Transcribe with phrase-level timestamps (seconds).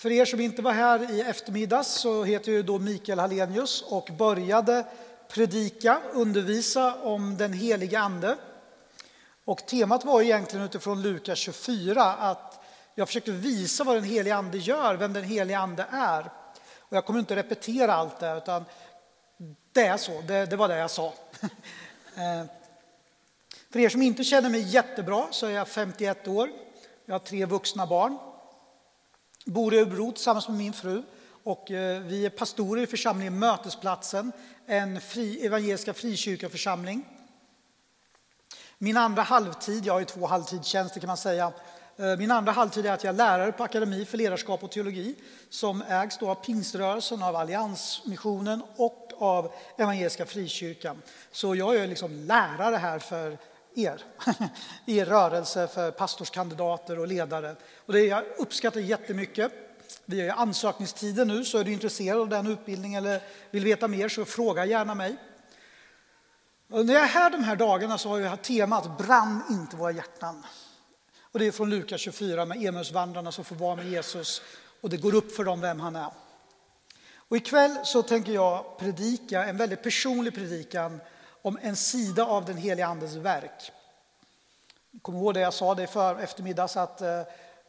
[0.00, 4.10] För er som inte var här i eftermiddags så heter jag då Mikael Hallenius och
[4.18, 4.84] började
[5.28, 8.36] predika, undervisa om den helige Ande.
[9.44, 14.58] Och temat var egentligen utifrån Lukas 24 att jag försökte visa vad den helige Ande
[14.58, 16.30] gör, vem den helige Ande är.
[16.78, 18.64] Och jag kommer inte repetera allt det, utan
[19.72, 21.12] det är så, det, det var det jag sa.
[22.16, 22.44] Eh,
[23.70, 26.50] för er som inte känner mig jättebra så är jag 51 år.
[27.04, 28.18] Jag har tre vuxna barn.
[29.50, 31.02] Bor i Örebro tillsammans med min fru.
[31.44, 34.32] Och eh, vi är pastorer i församlingen Mötesplatsen,
[34.66, 37.04] en fri, evangeliska frikyrkoförsamling.
[38.78, 41.52] Min andra halvtid, jag har ju två halvtidstjänster kan man säga,
[41.96, 45.14] eh, min andra halvtid är att jag är lärare på Akademi för ledarskap och teologi
[45.48, 51.02] som ägs då av Pingströrelsen, av Alliansmissionen och av Evangeliska Frikyrkan.
[51.32, 53.38] Så jag är liksom lärare här för
[53.74, 54.02] er,
[54.86, 57.56] er rörelse, för pastorskandidater och ledare.
[57.86, 59.52] Och det jag uppskattar jättemycket.
[60.04, 64.08] Vi har ansökningstider nu, så är du intresserad av den utbildningen eller vill veta mer
[64.08, 65.16] så fråga gärna mig.
[66.70, 69.90] Och när jag är här de här dagarna så har jag temat Brann inte våra
[69.90, 70.46] hjärtan.
[71.32, 74.42] Och det är från Lukas 24 med Emmausvandrarna som får vara med Jesus
[74.80, 76.10] och det går upp för dem vem han är.
[77.30, 81.00] Och ikväll så tänker jag predika en väldigt personlig predikan
[81.42, 83.72] om en sida av den heliga Andens verk.
[85.02, 87.22] Kom ihåg det jag sa det för eftermiddags att eh,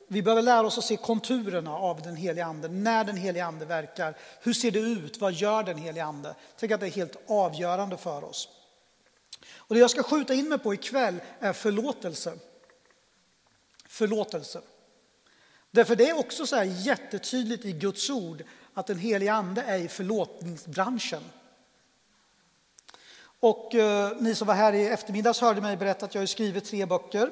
[0.08, 3.66] vi behöver lära oss att se konturerna av den heliga Ande, när den heliga Ande
[3.66, 4.18] verkar.
[4.42, 5.22] Hur ser det ut?
[5.22, 6.36] Vad gör den heliga Ande?
[6.58, 8.50] Tänk att det är helt avgörande för oss.
[9.56, 12.34] Och det jag ska skjuta in mig på ikväll är förlåtelse.
[13.88, 14.62] Förlåtelse.
[15.72, 19.78] Därför det är också så här jättetydligt i Guds ord att den heliga Ande är
[19.78, 21.24] i förlåtningsbranschen.
[23.42, 26.66] Och eh, ni som var här i eftermiddags hörde mig berätta att jag har skrivit
[26.66, 27.30] tre böcker.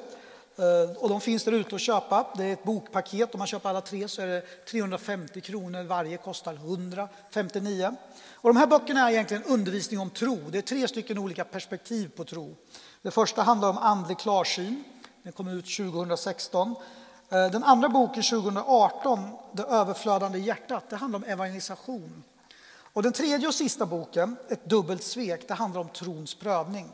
[0.56, 2.28] Eh, och de finns där ute att köpa.
[2.38, 3.34] Det är ett bokpaket.
[3.34, 5.84] Om man köper alla tre så är det 350 kronor.
[5.84, 7.96] Varje kostar 159.
[8.34, 10.38] Och de här böckerna är egentligen undervisning om tro.
[10.50, 12.56] Det är tre stycken olika perspektiv på tro.
[13.02, 14.84] Det första handlar om andlig klarsyn.
[15.24, 16.75] Den kom ut 2016.
[17.30, 22.24] Eh, den andra boken 2018, Det överflödande hjärtat, det handlar om evangelisation.
[22.94, 26.89] Och den tredje och sista boken, Ett dubbelt svek, det handlar om trons prövning.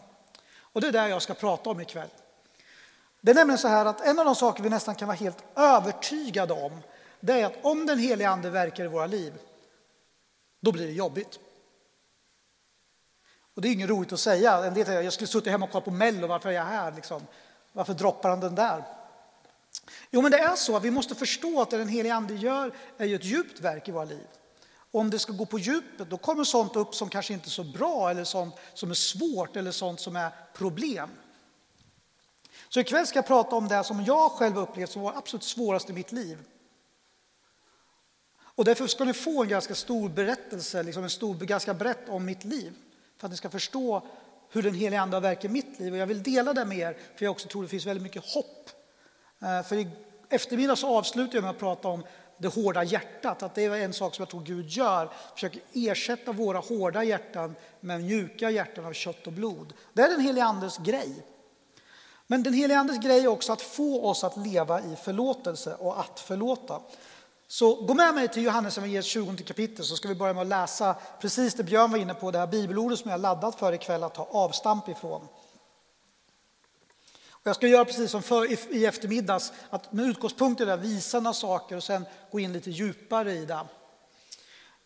[0.60, 2.10] Och det är det jag ska prata om ikväll.
[3.22, 5.44] Det är nämligen så här att en av de saker vi nästan kan vara helt
[5.56, 6.80] övertygade om,
[7.20, 9.34] det är att om den heliga Ande verkar i våra liv,
[10.60, 11.40] då blir det jobbigt.
[13.56, 14.66] Och det är inget roligt att säga.
[14.66, 16.92] En del säger jag skulle suttit hemma och kollat på Mello, varför är jag här?
[16.92, 17.28] Liksom?
[17.72, 18.84] Varför droppar han den där?
[20.12, 22.72] Jo, men det är så att vi måste förstå att det den heliga Ande gör
[22.98, 24.28] är ju ett djupt verk i våra liv.
[24.96, 27.64] Om det ska gå på djupet, då kommer sånt upp som kanske inte är så
[27.64, 31.10] bra eller sånt som är svårt eller sånt som är problem.
[32.70, 35.90] Så ikväll ska jag prata om det som jag själv upplevt som var absolut svårast
[35.90, 36.38] i mitt liv.
[38.38, 42.26] Och därför ska ni få en ganska stor berättelse, liksom en stor, ganska brett om
[42.26, 42.74] mitt liv.
[43.18, 44.08] För att ni ska förstå
[44.50, 45.94] hur den heliga Ande har verkat i mitt liv.
[45.94, 48.26] Och jag vill dela det med er, för jag också tror det finns väldigt mycket
[48.26, 48.70] hopp.
[49.42, 49.88] Eh, för i
[50.30, 52.04] eftermiddag så avslutar jag med att prata om
[52.38, 56.32] det hårda hjärtat, att det är en sak som jag tror Gud gör, försöker ersätta
[56.32, 59.74] våra hårda hjärtan med mjuka hjärtan av kött och blod.
[59.94, 61.26] Det är den helige Andes grej.
[62.28, 66.00] Men den helige Andes grej är också att få oss att leva i förlåtelse och
[66.00, 66.82] att förlåta.
[67.48, 70.48] Så gå med mig till Johannes evangeliets 20 kapitel så ska vi börja med att
[70.48, 74.04] läsa precis det Björn var inne på, det här bibelordet som jag laddat för ikväll
[74.04, 75.28] att ta avstamp ifrån.
[77.48, 81.34] Jag ska göra precis som för, i eftermiddags, att med utgångspunkt i det visa några
[81.34, 83.66] saker och sen gå in lite djupare i det.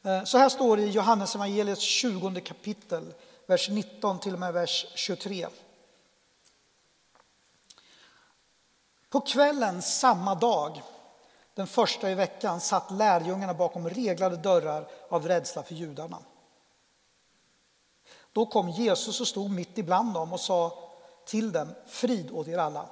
[0.04, 3.14] Eh, så här står det i Johannes evangeliets 20 kapitel,
[3.48, 5.48] vers 19 till och med vers 23.
[9.10, 10.82] På kvällen samma dag,
[11.54, 16.18] den första i veckan, satt lärjungarna bakom reglade dörrar av rädsla för judarna.
[18.32, 20.89] Då kom Jesus och stod mitt ibland dem och sa
[21.30, 22.86] till dem, frid åt er alla.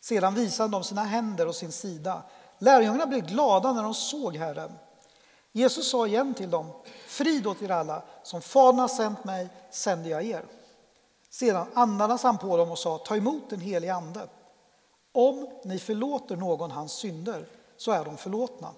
[0.00, 2.22] Sedan visade de sina händer och sin sida.
[2.58, 4.72] Lärjungarna blev glada när de såg Herren.
[5.52, 6.70] Jesus sa igen till dem,
[7.06, 10.44] frid åt er alla, som Fadern har sänt mig sänder jag er.
[11.30, 14.28] Sedan andades han på dem och sa, ta emot den helige Ande.
[15.12, 17.46] Om ni förlåter någon hans synder
[17.76, 18.70] så är de förlåtna.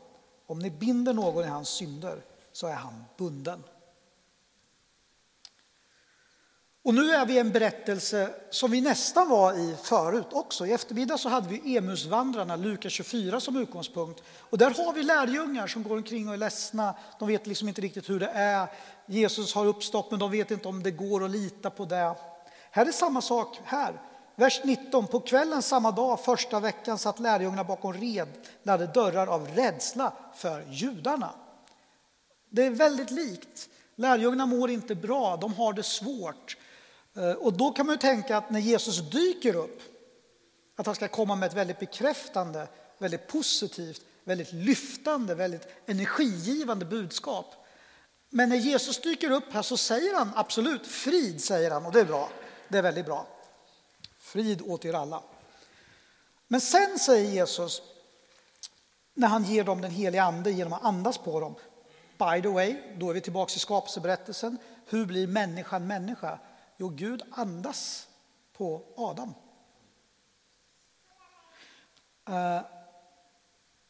[0.47, 2.23] Om ni binder någon i hans synder
[2.53, 3.63] så är han bunden.
[6.89, 10.67] Och nu är vi i en berättelse som vi nästan var i förut också.
[10.67, 14.23] I eftermiddag så hade vi Emusvandrarna, Lukas 24 som utgångspunkt.
[14.39, 16.95] Och där har vi lärjungar som går omkring och är ledsna.
[17.19, 18.69] De vet liksom inte riktigt hur det är.
[19.07, 22.15] Jesus har uppstått men de vet inte om det går att lita på det.
[22.71, 24.01] Här är samma sak här.
[24.37, 25.07] Vers 19.
[25.07, 31.31] På kvällen samma dag, första veckan, satt lärjungarna bakom redlade dörrar av rädsla för judarna.
[32.51, 33.69] Det är väldigt likt.
[33.97, 36.57] Lärjungarna mår inte bra, de har det svårt.
[37.19, 39.83] Eh, och då kan man ju tänka att när Jesus dyker upp,
[40.77, 42.69] att han ska komma med ett väldigt bekräftande,
[42.99, 47.55] väldigt positivt, väldigt lyftande, väldigt energigivande budskap.
[48.31, 52.01] Men när Jesus dyker upp här så säger han absolut frid, säger han, och det
[52.01, 52.31] är bra.
[52.69, 53.27] Det är väldigt bra.
[54.19, 55.23] Frid åt er alla.
[56.49, 57.83] Men sen säger Jesus,
[59.15, 61.55] när han ger dem den heliga ande genom att andas på dem,
[62.19, 64.59] by the way, då är vi tillbaka i skapelseberättelsen.
[64.87, 66.39] Hur blir människan människa?
[66.81, 68.09] Jo, Gud andas
[68.53, 69.35] på Adam.
[72.29, 72.61] Eh,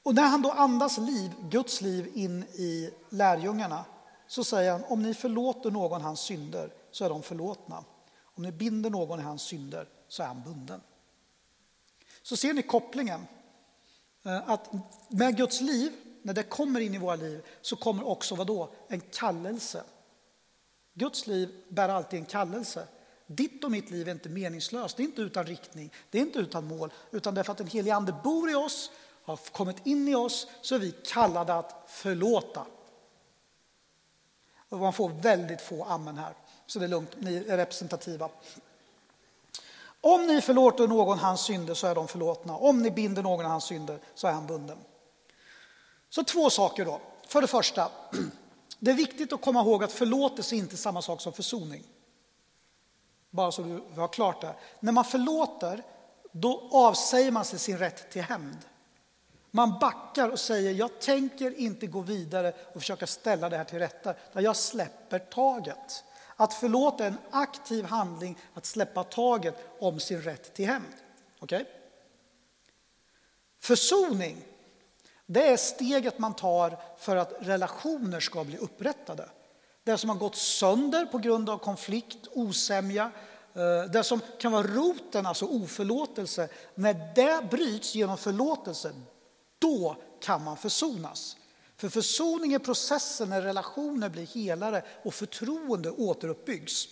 [0.02, 3.84] och när han då andas liv, Guds liv in i lärjungarna
[4.26, 7.84] så säger han om ni förlåter någon hans synder så är de förlåtna.
[8.22, 10.80] Om ni binder någon i hans synder så är han bunden.
[12.22, 13.26] Så ser ni kopplingen.
[14.24, 14.70] Eh, att
[15.08, 15.92] med Guds liv,
[16.22, 18.70] när det kommer in i våra liv, så kommer också vad då?
[18.88, 19.84] En kallelse.
[20.98, 22.86] Guds liv bär alltid en kallelse.
[23.26, 26.38] Ditt och mitt liv är inte meningslöst, det är inte utan riktning, det är inte
[26.38, 28.90] utan mål, utan därför att den helige Ande bor i oss,
[29.24, 32.66] har kommit in i oss, så är vi kallade att förlåta.
[34.68, 36.34] Och man får väldigt få amen här,
[36.66, 38.30] så det är lugnt, ni är representativa.
[40.00, 42.56] Om ni förlåter någon hans synder så är de förlåtna.
[42.56, 44.78] Om ni binder någon hans synder så är han bunden.
[46.10, 47.00] Så två saker då.
[47.26, 47.90] För det första,
[48.78, 51.84] det är viktigt att komma ihåg att förlåtelse är inte samma sak som försoning.
[53.30, 54.54] Bara så du har klart det.
[54.80, 55.82] När man förlåter,
[56.32, 58.58] då avsäger man sig sin rätt till hämnd.
[59.50, 63.78] Man backar och säger, jag tänker inte gå vidare och försöka ställa det här till
[63.78, 66.04] rätta, utan jag släpper taget.
[66.36, 70.94] Att förlåta är en aktiv handling, att släppa taget om sin rätt till hämnd.
[71.40, 71.64] Okay?
[73.60, 74.44] Försoning,
[75.30, 79.28] det är steget man tar för att relationer ska bli upprättade.
[79.84, 83.10] Det som har gått sönder på grund av konflikt, osämja,
[83.54, 88.92] eh, det som kan vara roten, alltså oförlåtelse, när det bryts genom förlåtelse,
[89.58, 91.36] då kan man försonas.
[91.76, 96.88] För försoning är processen när relationer blir helare och förtroende återuppbyggs.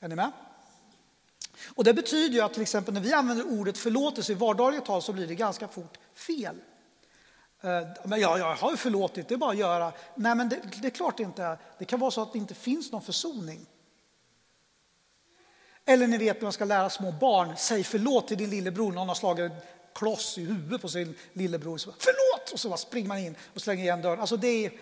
[0.00, 0.32] Är ni med?
[1.74, 5.02] Och det betyder ju att till exempel när vi använder ordet förlåtelse i vardagligt tal
[5.02, 6.56] så blir det ganska fort fel.
[7.60, 9.92] Eh, men ja, jag har ju förlåtit, det är bara att göra.
[10.14, 11.58] Nej, men det, det är klart det inte är.
[11.78, 13.66] Det kan vara så att det inte finns någon försoning.
[15.84, 19.08] Eller ni vet när man ska lära små barn, säg förlåt till din lillebror någon
[19.08, 19.58] har slagit en
[19.94, 21.78] kloss i huvudet på sin lillebror.
[21.78, 22.52] Så, Förlåt!
[22.52, 24.20] Och så springer man in och slänger igen dörren.
[24.20, 24.72] Alltså det är,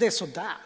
[0.00, 0.56] det är sådär.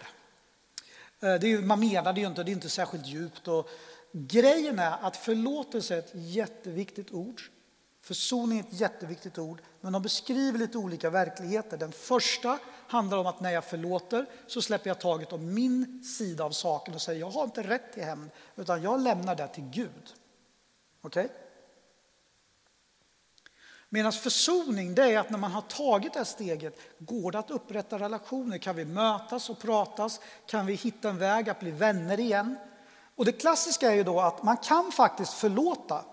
[1.21, 3.49] Eh, det är, man menar det ju inte, det är inte särskilt djupt.
[3.49, 3.69] Och
[4.13, 7.43] grejen är att förlåtelse är ett jätteviktigt ord.
[8.03, 11.77] Försoning är ett jätteviktigt ord, men de beskriver lite olika verkligheter.
[11.77, 16.45] Den första handlar om att när jag förlåter så släpper jag taget om min sida
[16.45, 19.65] av saken och säger jag har inte rätt till hämnd, utan jag lämnar det till
[19.65, 20.15] Gud.
[21.01, 21.25] Okej?
[21.25, 21.37] Okay?
[23.93, 27.51] Medan försoning, det är att när man har tagit det här steget, går det att
[27.51, 28.59] upprätta relationer?
[28.59, 30.21] Kan vi mötas och pratas?
[30.47, 32.57] Kan vi hitta en väg att bli vänner igen?
[33.17, 36.05] Och det klassiska är ju då att man kan faktiskt förlåta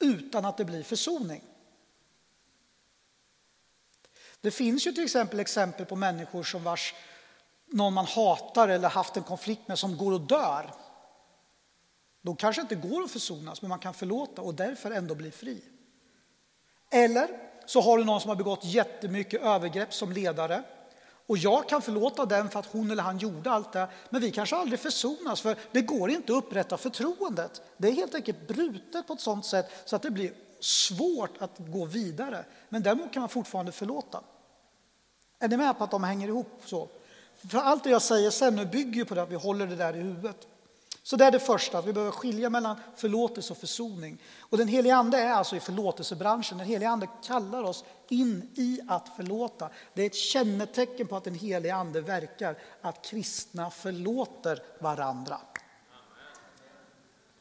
[0.00, 1.42] utan att det blir försoning.
[4.40, 6.94] Det finns ju till exempel exempel på människor som vars
[7.66, 10.74] någon man hatar eller haft en konflikt med som går och dör.
[12.22, 15.64] De kanske inte går att försonas, men man kan förlåta och därför ändå bli fri.
[16.90, 17.28] Eller
[17.66, 20.62] så har du någon som har begått jättemycket övergrepp som ledare.
[21.30, 24.30] Och jag kan förlåta den för att hon eller han gjorde allt det, men vi
[24.30, 27.62] kanske aldrig försonas för det går inte att upprätta förtroendet.
[27.76, 31.50] Det är helt enkelt brutet på ett sådant sätt så att det blir svårt att
[31.58, 32.44] gå vidare.
[32.68, 34.20] Men däremot kan man fortfarande förlåta.
[35.38, 36.88] Är ni med på att de hänger ihop så?
[37.48, 39.76] För allt det jag säger sen nu bygger ju på det att vi håller det
[39.76, 40.48] där i huvudet.
[41.02, 44.22] Så det är det första, att vi behöver skilja mellan förlåtelse och försoning.
[44.40, 46.58] Och den heliga Ande är alltså i förlåtelsebranschen.
[46.58, 49.70] Den heliga Ande kallar oss in i att förlåta.
[49.94, 55.40] Det är ett kännetecken på att den heliga Ande verkar, att kristna förlåter varandra.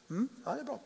[0.10, 0.80] Mm, ja, det är bra.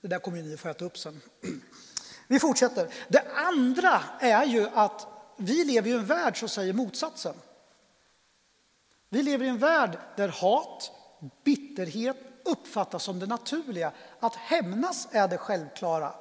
[0.00, 1.20] Det där kommer ni få äta upp sen.
[2.28, 2.94] Vi fortsätter.
[3.08, 5.06] Det andra är ju att
[5.36, 7.34] vi lever i en värld som säger motsatsen.
[9.08, 10.92] Vi lever i en värld där hat,
[11.44, 13.92] bitterhet uppfattas som det naturliga.
[14.20, 16.14] Att hämnas är det självklara.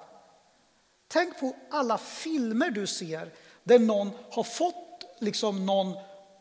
[1.08, 3.32] Tänk på alla filmer du ser
[3.64, 5.98] där någon har fått liksom någon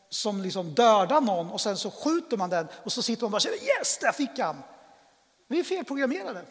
[0.09, 3.37] som liksom dödar någon och sen så skjuter man den och så sitter man bara
[3.37, 4.57] och säger yes, där fick han.
[5.47, 6.45] Vi är felprogrammerade.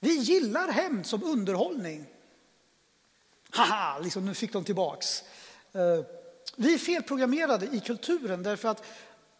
[0.00, 2.06] Vi gillar hämnd som underhållning.
[3.50, 5.22] Haha, liksom, nu fick de tillbaks.
[5.72, 6.04] Eh,
[6.56, 8.84] vi är felprogrammerade i kulturen därför att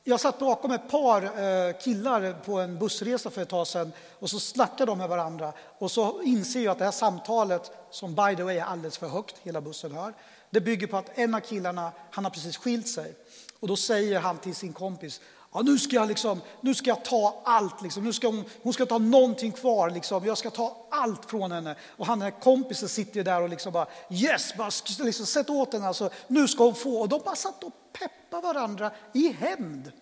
[0.05, 4.31] jag satt bakom ett par eh, killar på en bussresa för ett tag sedan och
[4.31, 8.37] så snackade de med varandra och så inser jag att det här samtalet, som by
[8.37, 10.15] the way är alldeles för högt, hela bussen hör,
[10.51, 13.15] det bygger på att en av killarna, han har precis skilt sig
[13.61, 15.21] och då säger han till sin kompis,
[15.55, 18.05] Ja, nu, ska jag liksom, nu ska jag ta allt, liksom.
[18.05, 20.27] nu ska hon, hon ska ta någonting kvar, liksom.
[20.27, 21.77] jag ska ta allt från henne.
[21.97, 25.73] Och han, den här kompisen sitter där och liksom bara yes, bara liksom, sätt åt
[25.73, 27.01] henne, alltså, nu ska hon få.
[27.01, 29.93] Och de bara satt och peppa varandra i hämnd.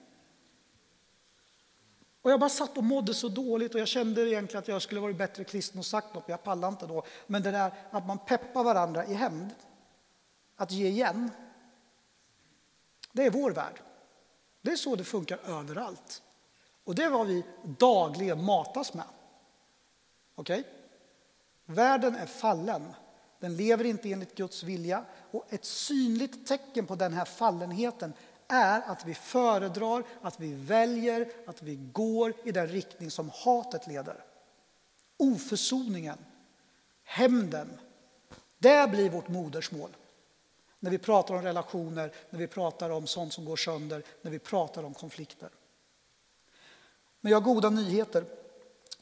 [2.22, 5.00] Och jag bara satt och mådde så dåligt och jag kände egentligen att jag skulle
[5.00, 7.02] varit bättre kristen och sagt något, men jag pallade inte då.
[7.26, 9.54] Men det där att man peppar varandra i hämnd,
[10.56, 11.30] att ge igen,
[13.12, 13.82] det är vår värld.
[14.62, 16.22] Det är så det funkar överallt.
[16.84, 17.44] Och det är vad vi
[17.78, 19.04] dagligen matas med.
[20.34, 20.60] Okej?
[20.60, 20.72] Okay?
[21.64, 22.94] Världen är fallen.
[23.40, 25.04] Den lever inte enligt Guds vilja.
[25.30, 28.12] Och ett synligt tecken på den här fallenheten
[28.48, 33.86] är att vi föredrar, att vi väljer, att vi går i den riktning som hatet
[33.86, 34.24] leder.
[35.16, 36.18] Oförsoningen,
[37.04, 37.78] hämnden,
[38.58, 39.96] det blir vårt modersmål.
[40.80, 44.38] När vi pratar om relationer, när vi pratar om sånt som går sönder, när vi
[44.38, 45.50] pratar om konflikter.
[47.20, 48.24] Men jag har goda nyheter.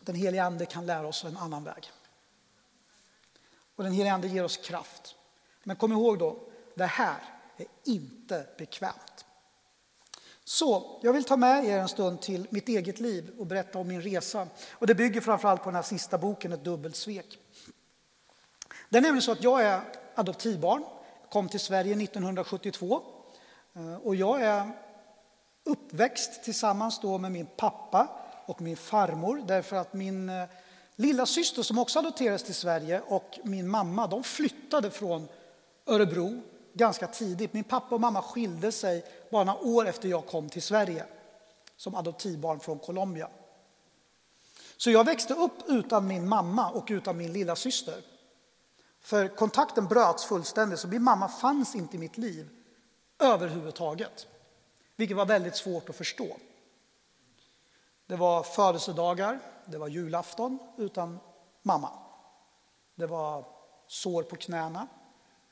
[0.00, 1.90] Den heliga Ande kan lära oss en annan väg.
[3.78, 5.14] Och den helige Ande ger oss kraft.
[5.64, 6.38] Men kom ihåg då,
[6.75, 7.16] det här
[7.56, 9.25] är inte bekvämt.
[10.44, 13.88] Så jag vill ta med er en stund till mitt eget liv och berätta om
[13.88, 14.49] min resa.
[14.70, 17.38] Och det bygger framförallt på den här sista boken, Ett dubbelt svek.
[18.88, 19.80] Det är nämligen så att jag är
[20.14, 20.85] adoptivbarn
[21.30, 23.02] kom till Sverige 1972.
[23.75, 24.70] Eh, och jag är
[25.64, 28.08] uppväxt tillsammans då med min pappa
[28.47, 30.49] och min farmor därför att min eh,
[30.99, 35.28] lilla syster som också adopterades till Sverige och min mamma de flyttade från
[35.87, 37.52] Örebro ganska tidigt.
[37.52, 41.07] Min pappa och mamma skilde sig bara några år efter jag kom till Sverige
[41.76, 43.28] som adoptivbarn från Colombia.
[44.76, 48.02] Så jag växte upp utan min mamma och utan min lilla syster.
[49.00, 52.49] För kontakten bröts fullständigt, så min mamma fanns inte i mitt liv
[53.19, 54.26] överhuvudtaget.
[54.97, 56.37] Vilket var väldigt svårt att förstå.
[58.07, 59.40] Det var födelsedagar,
[59.71, 61.19] det var julafton utan
[61.63, 61.91] mamma.
[62.95, 63.45] Det var
[63.87, 64.89] sår på knäna,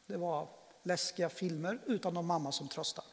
[0.06, 0.48] det var
[0.82, 3.08] läskiga filmer utan någon mamma som tröstade.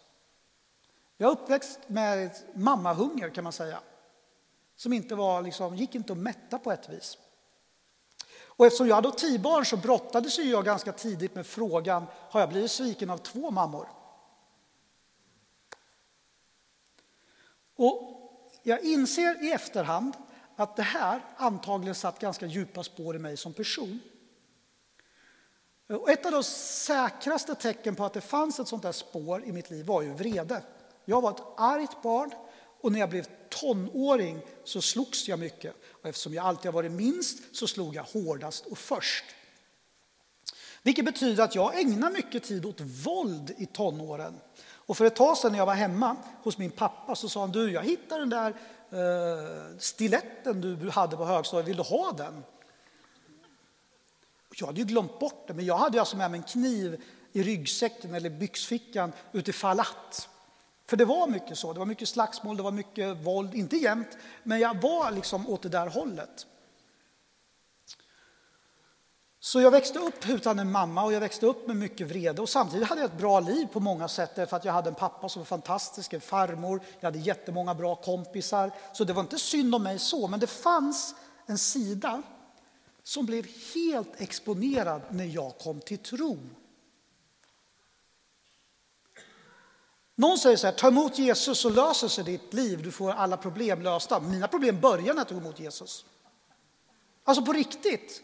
[1.17, 3.79] Jag är uppväxt med mammahunger kan man säga.
[4.75, 7.17] Som inte var, liksom, gick inte att mätta på ett vis.
[8.55, 12.71] Och eftersom jag hade adoptivbarn så brottades jag ganska tidigt med frågan, har jag blivit
[12.71, 13.89] sviken av två mammor?
[17.75, 18.13] Och
[18.63, 20.13] jag inser i efterhand
[20.55, 23.99] att det här antagligen satt ganska djupa spår i mig som person.
[25.87, 29.51] Och ett av de säkraste tecken på att det fanns ett sånt där spår i
[29.51, 30.63] mitt liv var ju vrede.
[31.05, 32.31] Jag var ett argt barn
[32.81, 35.75] och när jag blev tonåring så slogs jag mycket.
[35.89, 39.23] Och eftersom jag alltid har varit minst så slog jag hårdast och först.
[40.83, 44.39] Vilket betyder att jag ägnar mycket tid åt våld i tonåren.
[44.85, 47.51] Och för ett tag sedan när jag var hemma hos min pappa så sa han
[47.51, 48.49] du, jag hittade den där
[48.89, 52.43] eh, stiletten du hade på högstadiet, vill du ha den?
[54.55, 57.43] Jag hade ju glömt bort det, men jag hade alltså med mig en kniv i
[57.43, 60.29] ryggsäcken eller byxfickan utifall att.
[60.85, 64.17] För det var mycket så, det var mycket slagsmål, det var mycket våld, inte jämt,
[64.43, 66.47] men jag var liksom åt det där hållet.
[69.45, 72.49] Så jag växte upp utan en mamma och jag växte upp med mycket vrede och
[72.49, 75.29] samtidigt hade jag ett bra liv på många sätt därför att jag hade en pappa
[75.29, 78.71] som var fantastisk, en farmor, jag hade jättemånga bra kompisar.
[78.93, 82.21] Så det var inte synd om mig så, men det fanns en sida
[83.03, 83.45] som blev
[83.75, 86.39] helt exponerad när jag kom till tro.
[90.15, 93.37] Någon säger så här, ta emot Jesus så löser sig ditt liv, du får alla
[93.37, 94.19] problem lösta.
[94.19, 96.05] Mina problem börjar när jag tog emot Jesus.
[97.23, 98.23] Alltså på riktigt.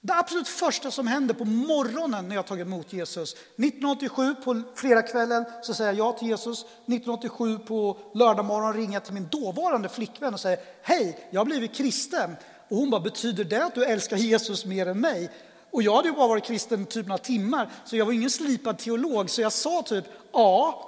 [0.00, 3.32] Det absolut första som händer på morgonen när jag tagit emot Jesus.
[3.32, 6.60] 1987 på fredagskvällen så säger jag ja till Jesus.
[6.60, 11.74] 1987 på lördagmorgon ringer jag till min dåvarande flickvän och säger hej, jag har blivit
[11.74, 12.36] kristen.
[12.68, 15.30] Och hon bara, betyder det att du älskar Jesus mer än mig?
[15.70, 18.78] Och jag hade ju bara varit kristen typ några timmar, så jag var ingen slipad
[18.78, 20.84] teolog, så jag sa typ ja.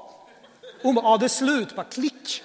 [0.83, 2.43] Hon bara, ja det är slut, bara klick.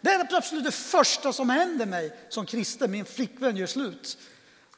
[0.00, 4.18] Det är absolut det första som händer mig som kristen, min flickvän gör slut.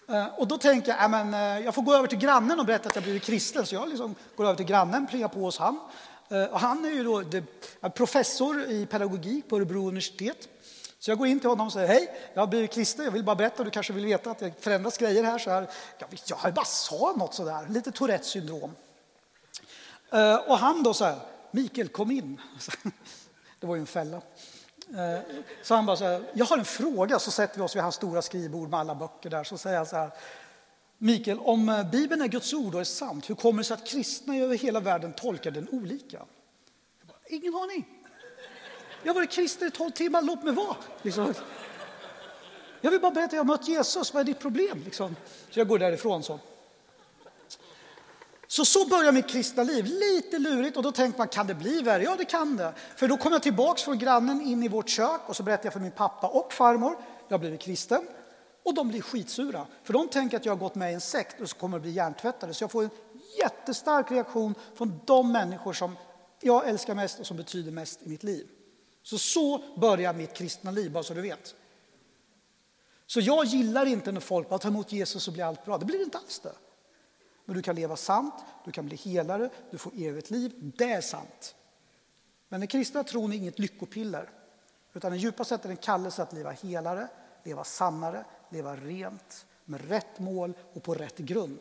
[0.08, 2.88] Eh, och då tänker jag, men, eh, jag får gå över till grannen och berätta
[2.88, 3.66] att jag blivit kristen.
[3.66, 5.80] Så jag liksom går över till grannen, plingar på hos han.
[6.28, 7.23] Eh, och han är ju då
[7.90, 10.49] professor i pedagogik på Örebro universitet.
[10.99, 13.25] Så jag går in till honom och säger hej, jag har blivit kristen, jag vill
[13.25, 15.38] bara berätta, du kanske vill veta att det förändras grejer här.
[15.38, 15.68] Så här.
[15.99, 18.75] Jag, visst, jag bara sa något sådär, lite Tourettes syndrom.
[20.46, 21.18] Och han då så här,
[21.50, 22.40] Mikael kom in.
[23.61, 24.20] Det var ju en fälla.
[24.88, 25.21] Eh,
[25.62, 27.95] så han bara så här, jag har en fråga, så sätter vi oss vid hans
[27.95, 30.11] stora skrivbord med alla böcker där, så säger han så här,
[30.99, 33.87] Mikael, om eh, Bibeln är Guds ord och är sant, hur kommer det sig att
[33.87, 36.19] kristna över hela världen tolkar den olika?
[37.03, 37.87] Bara, Ingen aning.
[39.03, 40.76] Jag har varit kristen i tolv timmar, låt mig vara.
[41.03, 41.35] Liksom.
[42.81, 44.83] Jag vill bara berätta, jag har mött Jesus, vad är ditt problem?
[44.85, 45.17] Liksom.
[45.50, 46.41] Så jag går därifrån så.
[48.54, 51.82] Så så börjar mitt kristna liv, lite lurigt och då tänker man, kan det bli
[51.82, 52.02] värre?
[52.02, 52.73] Ja, det kan det.
[52.96, 55.73] För då kommer jag tillbaks från grannen in i vårt kök och så berättar jag
[55.73, 56.96] för min pappa och farmor,
[57.28, 58.06] jag har blivit kristen.
[58.62, 61.40] Och de blir skitsura, för de tänker att jag har gått med i en sekt
[61.40, 62.54] och så kommer att bli hjärntvättade.
[62.54, 62.90] Så jag får en
[63.38, 65.96] jättestark reaktion från de människor som
[66.40, 68.46] jag älskar mest och som betyder mest i mitt liv.
[69.02, 71.54] Så så börjar mitt kristna liv, bara så du vet.
[73.06, 75.78] Så jag gillar inte när folk bara tar emot Jesus så blir allt bra.
[75.78, 76.52] Det blir inte alls det.
[77.45, 78.35] Men du kan leva sant,
[78.65, 80.53] du kan bli helare, du får evigt liv.
[80.77, 81.55] Det är sant.
[82.49, 84.31] Men den kristna tron är inget lyckopiller,
[84.93, 87.09] utan den djupa sättet är en kallelse att leva helare,
[87.45, 91.59] leva sannare, leva rent, med rätt mål och på rätt grund.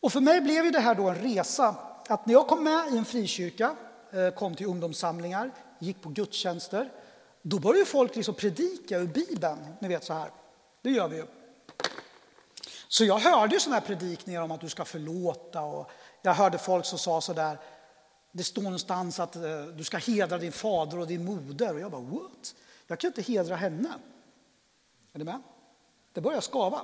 [0.00, 1.76] Och för mig blev det här då en resa.
[2.08, 3.76] Att när jag kom med i en frikyrka,
[4.10, 6.92] eh, kom till ungdomssamlingar, gick på gudstjänster,
[7.42, 9.58] då började folk liksom predika ur Bibeln.
[9.78, 10.30] Ni vet så här.
[10.82, 11.26] Det gör vi ju.
[12.92, 15.90] Så jag hörde ju sådana här predikningar om att du ska förlåta och
[16.22, 17.58] jag hörde folk som sa sådär,
[18.32, 21.74] det står någonstans att eh, du ska hedra din fader och din moder.
[21.74, 22.54] Och jag bara, what?
[22.86, 23.88] Jag kan inte hedra henne.
[25.12, 25.42] Är ni med?
[26.12, 26.80] Det börjar skava.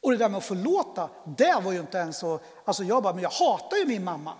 [0.00, 2.40] Och det där med att förlåta, det var ju inte ens så...
[2.64, 4.34] Alltså jag bara, men jag hatar ju min mamma.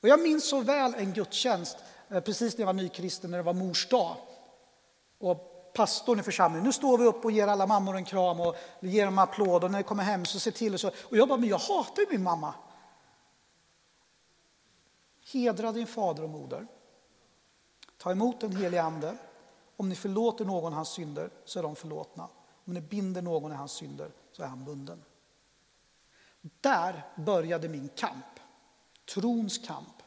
[0.00, 1.76] Och jag minns så väl en gudstjänst,
[2.08, 4.16] eh, precis när jag var nykristen, när det var mors dag.
[5.18, 8.56] Och pastorn i församlingen, nu står vi upp och ger alla mammor en kram och
[8.80, 10.88] vi ger dem applåd och när de kommer hem så se till och så.
[10.88, 12.54] Och jag bara, men jag hatar ju min mamma.
[15.32, 16.66] Hedra din fader och moder.
[17.98, 19.16] Ta emot den helige Ande.
[19.76, 22.28] Om ni förlåter någon hans synder så är de förlåtna.
[22.64, 25.04] Om ni binder någon i hans synder så är han bunden.
[26.40, 28.40] Där började min kamp.
[29.14, 30.02] Trons kamp.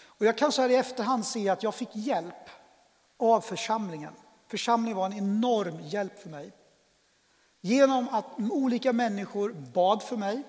[0.00, 2.50] Och jag kan så här i efterhand se att jag fick hjälp
[3.16, 4.14] av församlingen.
[4.48, 6.52] Församlingen var en enorm hjälp för mig.
[7.60, 10.42] Genom att olika människor bad för mig,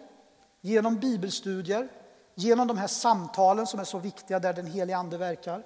[0.62, 1.90] genom bibelstudier,
[2.36, 5.64] genom de här samtalen som är så viktiga där den helige Ande verkar,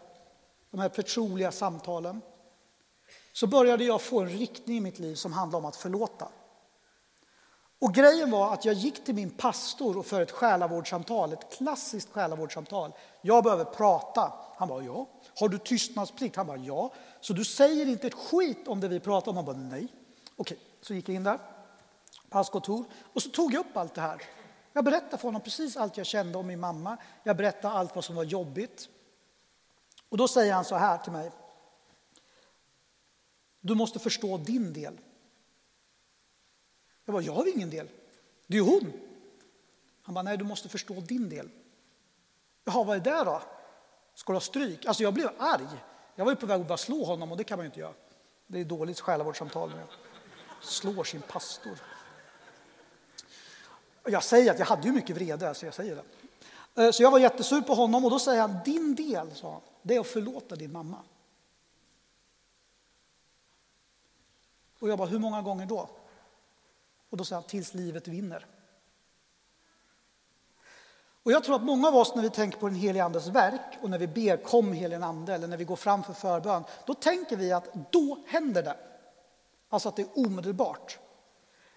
[0.72, 2.22] de här förtroliga samtalen,
[3.34, 6.28] så började jag få en riktning i mitt liv som handlade om att förlåta.
[7.80, 12.12] Och grejen var att jag gick till min pastor och för ett själavårdssamtal, ett klassiskt
[12.12, 12.92] själavårdssamtal.
[13.22, 14.34] Jag behöver prata.
[14.56, 15.08] Han bara, ja.
[15.40, 16.36] Har du tystnadsplikt?
[16.36, 16.92] Han bara, ja.
[17.24, 19.36] Så du säger inte ett skit om det vi pratar om?
[19.36, 19.88] Han bara, nej.
[20.36, 21.40] Okej, så gick jag in där,
[22.30, 24.22] passkontor, och så tog jag upp allt det här.
[24.74, 26.98] Jag berättade för honom precis allt jag kände om min mamma.
[27.24, 28.90] Jag berättade allt vad som var jobbigt.
[30.10, 31.32] Och då säger han så här till mig.
[33.62, 35.00] Du måste förstå din del.
[37.06, 37.90] Jag bara, jag har ingen del.
[38.48, 38.94] Det är ju hon.
[40.02, 41.50] Han bara, nej du måste förstå din del.
[42.64, 43.42] Jaha, vad är det då?
[44.14, 44.86] Ska du ha stryk?
[44.86, 45.68] Alltså jag blev arg.
[46.16, 47.80] Jag var ju på väg att bara slå honom och det kan man ju inte
[47.80, 47.94] göra.
[48.48, 49.86] Det är dåligt själavårdssamtal när
[50.62, 51.78] slår sin pastor.
[54.04, 56.04] Jag säger att jag hade ju mycket vrede, så jag säger det.
[56.84, 59.62] Eh, så jag var jättesur på honom och då säger han, din del, sa han,
[59.82, 60.98] det är att förlåta din mamma.
[64.80, 65.90] Och jag bara, hur många gånger då?
[67.10, 68.46] Och då säger han, tills livet vinner.
[71.24, 73.80] Och jag tror att många av oss när vi tänker på den helige Andes verk
[73.82, 76.94] och när vi ber kom helige Ande eller när vi går fram för förbön, då
[76.94, 78.78] tänker vi att då händer det.
[79.70, 81.00] Alltså att det är omedelbart.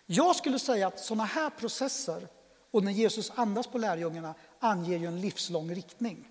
[0.06, 2.28] Jag skulle säga att sådana här processer
[2.70, 6.28] och när Jesus andas på lärjungarna anger ju en livslång riktning.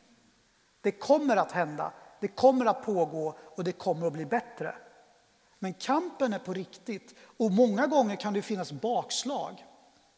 [0.82, 4.76] Det kommer att hända, det kommer att pågå och det kommer att bli bättre.
[5.60, 9.66] Men kampen är på riktigt och många gånger kan det finnas bakslag.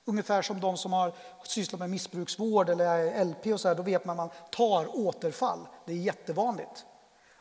[0.10, 4.06] Ungefär som de som har sysslat med missbruksvård eller LP och så här, då vet
[4.06, 5.68] man att man tar återfall.
[5.86, 6.86] Det är jättevanligt.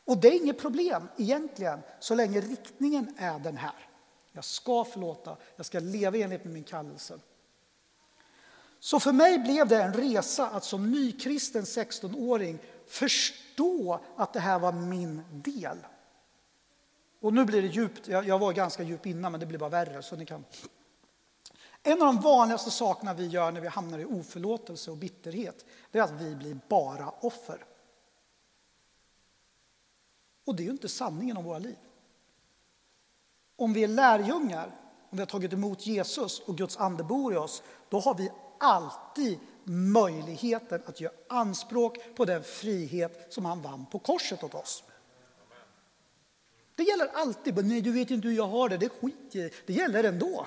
[0.05, 3.89] Och det är inget problem egentligen, så länge riktningen är den här.
[4.33, 7.19] Jag ska förlåta, jag ska leva enligt med min kallelse.
[8.81, 14.59] Så för mig blev det en resa att som nykristen 16-åring förstå att det här
[14.59, 15.79] var min del.
[17.21, 20.03] Och nu blir det djupt, jag, var ganska djup innan men det blir bara värre.
[20.03, 20.45] Så ni kan
[21.87, 25.99] en av de vanligaste sakerna vi gör när vi hamnar i oförlåtelse och bitterhet, det
[25.99, 27.65] är att vi blir bara offer.
[30.47, 31.77] Och det är ju inte sanningen om våra liv.
[33.57, 34.67] Om vi är lärjungar,
[35.11, 38.31] om vi har tagit emot Jesus och Guds ande bor i oss, då har vi
[38.59, 44.85] alltid möjligheten att göra anspråk på den frihet som han vann på korset åt oss.
[46.75, 47.67] Det gäller alltid.
[47.67, 48.77] Nej, du vet inte hur jag har det.
[48.77, 49.33] Det skit
[49.67, 50.47] Det gäller ändå.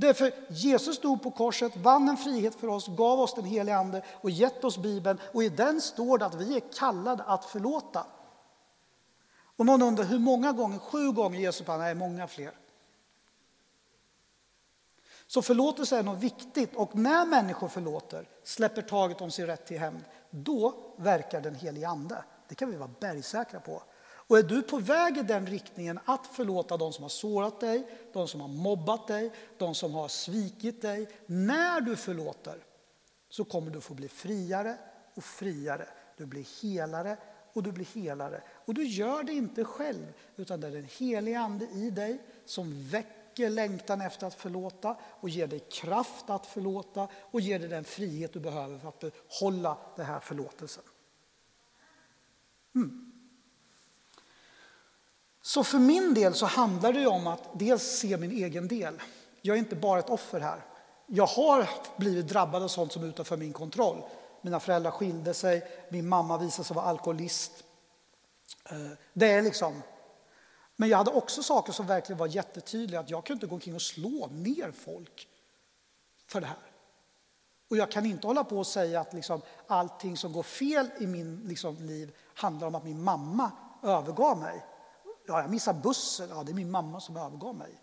[0.00, 4.02] Därför Jesus stod på korset, vann en frihet för oss, gav oss den helige Ande
[4.20, 5.20] och gett oss Bibeln.
[5.32, 8.06] Och i den står det att vi är kallade att förlåta.
[9.56, 10.78] Och någon undrar hur många gånger?
[10.78, 12.52] Sju gånger Jesus bara, nej, många fler.
[15.26, 19.78] Så förlåtelse är något viktigt och när människor förlåter, släpper taget om sin rätt till
[19.78, 22.24] hämnd, då verkar den helige Ande.
[22.48, 23.82] Det kan vi vara bergsäkra på.
[24.28, 27.88] Och är du på väg i den riktningen att förlåta de som har sårat dig,
[28.12, 31.08] de som har mobbat dig, de som har svikit dig.
[31.26, 32.64] När du förlåter
[33.28, 34.78] så kommer du få bli friare
[35.14, 35.88] och friare.
[36.16, 37.16] Du blir helare
[37.52, 38.42] och du blir helare.
[38.64, 42.88] Och du gör det inte själv, utan det är den helige Ande i dig som
[42.88, 47.84] väcker längtan efter att förlåta och ger dig kraft att förlåta och ger dig den
[47.84, 50.84] frihet du behöver för att behålla den här förlåtelsen.
[52.74, 53.07] Mm.
[55.42, 59.00] Så för min del så handlar det om att dels se min egen del.
[59.42, 60.64] Jag är inte bara ett offer här.
[61.06, 64.02] Jag har blivit drabbad av sånt som är utanför min kontroll.
[64.42, 67.64] Mina föräldrar skilde sig, min mamma visade sig vara alkoholist.
[68.70, 68.76] Eh,
[69.12, 69.82] det är liksom...
[70.76, 73.00] Men jag hade också saker som verkligen var jättetydliga.
[73.00, 75.28] Att jag kunde inte gå omkring och slå ner folk
[76.26, 76.56] för det här.
[77.70, 81.06] Och jag kan inte hålla på och säga att liksom allting som går fel i
[81.06, 83.50] min liksom, liv handlar om att min mamma
[83.82, 84.64] övergav mig.
[85.28, 86.28] Ja, jag missar bussen.
[86.30, 87.80] Ja, det är min mamma som övergav mig.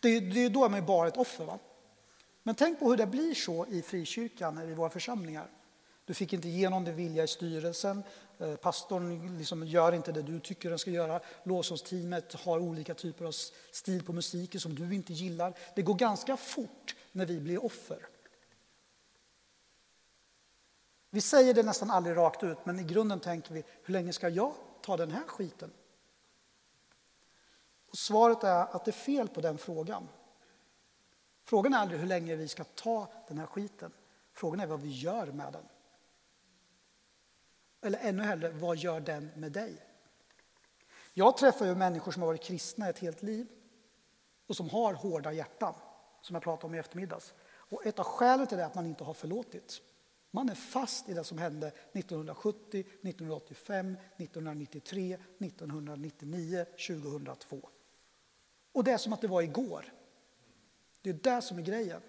[0.00, 1.44] Det, det är då man bara ett offer.
[1.44, 1.58] Va?
[2.42, 5.50] Men tänk på hur det blir så i frikyrkan, i våra församlingar.
[6.04, 8.02] Du fick inte igenom din vilja i styrelsen.
[8.38, 11.20] Eh, pastorn liksom gör inte det du tycker den ska göra.
[11.44, 13.32] Lovsångsteamet har olika typer av
[13.72, 15.58] stil på musiken som du inte gillar.
[15.76, 18.06] Det går ganska fort när vi blir offer.
[21.10, 24.28] Vi säger det nästan aldrig rakt ut, men i grunden tänker vi, hur länge ska
[24.28, 25.70] jag ta den här skiten?
[27.90, 30.08] Och svaret är att det är fel på den frågan.
[31.44, 33.92] Frågan är aldrig hur länge vi ska ta den här skiten.
[34.32, 35.64] Frågan är vad vi gör med den.
[37.82, 39.76] Eller ännu hellre, vad gör den med dig?
[41.14, 43.46] Jag träffar ju människor som har varit kristna ett helt liv
[44.46, 45.74] och som har hårda hjärtan,
[46.22, 47.34] som jag pratade om i eftermiddags.
[47.42, 49.82] Och ett av skälen till det är att man inte har förlåtit.
[50.30, 57.68] Man är fast i det som hände 1970, 1985, 1993, 1999, 2002.
[58.72, 59.92] Och det är som att det var igår.
[61.02, 62.02] Det är det som är grejen.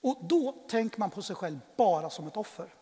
[0.00, 2.74] Och då tänker man på sig själv bara som ett offer.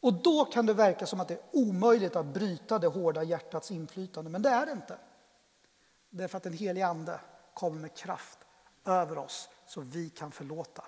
[0.00, 3.70] Och då kan det verka som att det är omöjligt att bryta det hårda hjärtats
[3.70, 4.98] inflytande, men det är det inte.
[6.10, 7.20] Det är för att den helige Ande
[7.54, 8.38] kommer med kraft
[8.84, 10.84] över oss så vi kan förlåta.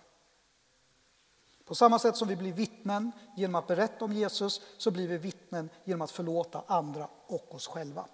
[1.64, 5.18] På samma sätt som vi blir vittnen genom att berätta om Jesus så blir vi
[5.18, 8.06] vittnen genom att förlåta andra och oss själva.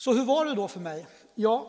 [0.00, 1.06] Så hur var det då för mig?
[1.34, 1.66] Ja,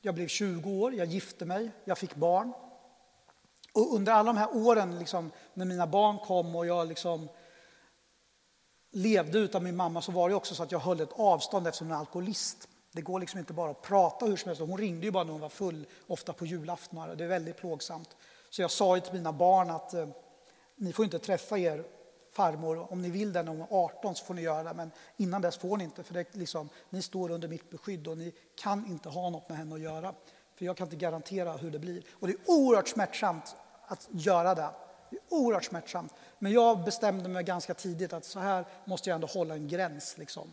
[0.00, 2.52] jag blev 20 år, jag gifte mig, jag fick barn.
[3.72, 7.28] Och under alla de här åren liksom, när mina barn kom och jag liksom
[8.90, 11.86] levde utan min mamma så var det också så att jag höll ett avstånd eftersom
[11.86, 12.68] hon är alkoholist.
[12.92, 14.62] Det går liksom inte bara att prata hur som helst.
[14.62, 17.14] Hon ringde ju bara när hon var full, ofta på julaftnar.
[17.14, 18.16] Det är väldigt plågsamt.
[18.50, 20.08] Så jag sa till mina barn att eh,
[20.76, 21.84] ni får inte träffa er
[22.34, 22.92] farmor.
[22.92, 25.42] Om ni vill det när hon är 18 så får ni göra det, men innan
[25.42, 26.02] dess får ni inte.
[26.02, 29.58] För det liksom, ni står under mitt beskydd och ni kan inte ha något med
[29.58, 30.14] henne att göra.
[30.54, 32.04] För jag kan inte garantera hur det blir.
[32.10, 34.70] Och det är oerhört smärtsamt att göra det.
[35.10, 36.14] Det är oerhört smärtsamt.
[36.38, 40.18] Men jag bestämde mig ganska tidigt att så här måste jag ändå hålla en gräns.
[40.18, 40.52] Liksom.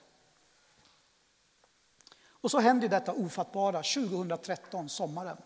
[2.30, 5.38] Och så händer detta ofattbara 2013, sommaren.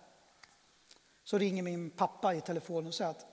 [1.24, 3.26] Så ringer min pappa i telefonen och säger att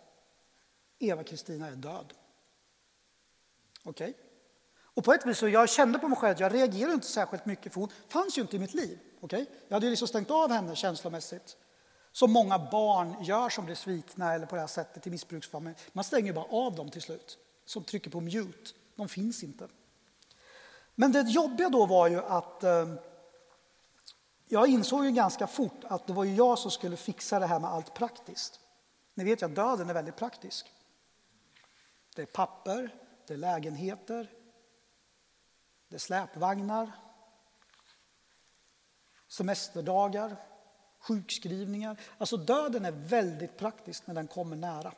[0.99, 2.15] Eva-Kristina är död.
[3.83, 4.11] Okej?
[4.11, 4.23] Okay?
[4.95, 7.47] Och på ett vis så jag kände på mig själv att jag reagerade inte särskilt
[7.47, 8.99] mycket för hon fanns ju inte i mitt liv.
[9.21, 9.47] Okay?
[9.68, 11.57] Jag hade liksom stängt av henne känslomässigt.
[12.12, 15.81] Som många barn gör som blir svikna eller på det här sättet i missbruksfamiljer.
[15.92, 17.38] Man stänger bara av dem till slut.
[17.64, 18.71] Som trycker på mute.
[18.97, 19.68] De finns inte.
[20.95, 22.95] Men det jobbiga då var ju att eh,
[24.49, 27.71] jag insåg ju ganska fort att det var jag som skulle fixa det här med
[27.71, 28.61] allt praktiskt.
[29.14, 30.73] Ni vet ju att döden är väldigt praktisk.
[32.16, 32.95] Det är papper,
[33.33, 34.31] det är lägenheter,
[35.88, 36.90] det är släpvagnar,
[39.29, 40.37] semesterdagar,
[40.99, 42.01] sjukskrivningar.
[42.18, 44.92] Alltså döden är väldigt praktisk när den kommer nära.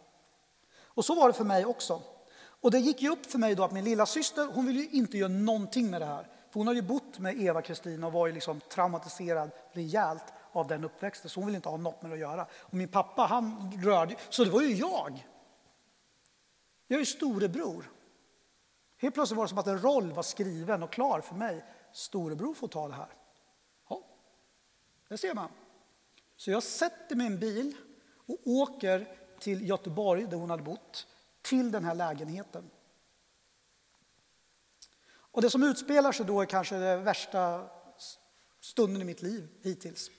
[0.76, 2.02] Och så var det för mig också.
[2.36, 4.88] Och det gick ju upp för mig då att min lilla syster, hon ville ju
[4.90, 6.22] inte göra någonting med det här.
[6.22, 10.84] För hon hade ju bott med Eva-Kristina och var ju liksom traumatiserad rejält av den
[10.84, 12.46] uppväxten, så hon ville inte ha något med det att göra.
[12.52, 15.26] Och min pappa, han rörde Så det var ju jag.
[16.86, 17.93] Jag är ju storebror.
[18.96, 21.64] Helt plötsligt var det som att en roll var skriven och klar för mig.
[21.92, 23.08] Storebror får ta det här.
[23.88, 24.02] Ja,
[25.08, 25.50] det ser man.
[26.36, 27.76] Så jag sätter mig i en bil
[28.26, 31.06] och åker till Göteborg, där hon hade bott,
[31.42, 32.70] till den här lägenheten.
[35.34, 37.70] Och det som utspelar sig då är kanske den värsta
[38.60, 40.10] stunden i mitt liv hittills.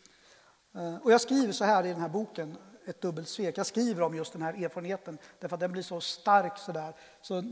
[0.75, 2.57] Eh, och jag skriver så här i den här boken,
[2.88, 3.57] Ett dubbelt svek.
[3.57, 6.93] Jag skriver om just den här erfarenheten därför att den blir så stark så där.
[7.21, 7.43] Så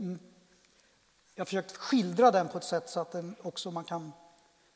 [1.34, 4.12] jag har försökt skildra den på ett sätt så att den också man kan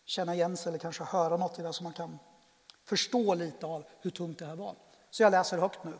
[0.04, 2.18] känna igen sig eller kanske höra något i det så man kan
[2.84, 4.74] förstå lite av hur tungt det här var.
[5.10, 5.98] Så jag läser högt nu.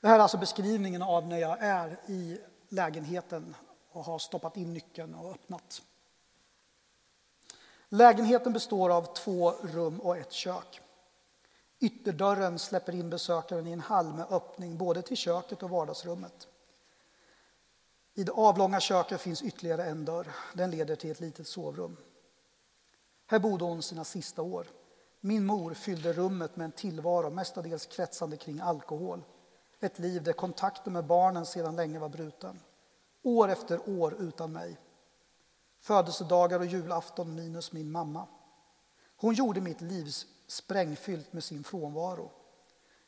[0.00, 3.56] Det här är alltså beskrivningen av när jag är i lägenheten
[3.90, 5.82] och har stoppat in nyckeln och öppnat.
[7.88, 10.80] Lägenheten består av två rum och ett kök.
[11.80, 16.48] Ytterdörren släpper in besökaren i en hall med öppning både till köket och vardagsrummet.
[18.18, 20.32] I det avlånga köket finns ytterligare en dörr.
[20.54, 21.96] Den leder till ett litet sovrum.
[23.26, 24.66] Här bodde hon sina sista år.
[25.20, 29.24] Min mor fyllde rummet med en tillvaro mestadels kretsande kring alkohol.
[29.80, 32.60] Ett liv där kontakten med barnen sedan länge var bruten.
[33.22, 34.76] År efter år utan mig.
[35.80, 38.26] Födelsedagar och julafton minus min mamma.
[39.16, 40.12] Hon gjorde mitt liv
[40.46, 42.30] sprängfyllt med sin frånvaro.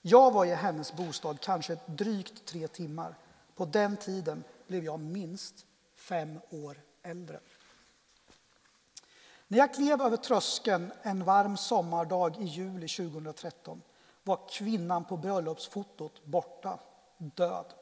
[0.00, 3.18] Jag var i hennes bostad kanske drygt tre timmar.
[3.54, 7.40] På den tiden blev jag minst fem år äldre.
[9.48, 13.82] När jag klev över tröskeln en varm sommardag i juli 2013
[14.22, 16.78] var kvinnan på bröllopsfotot borta,
[17.18, 17.74] död.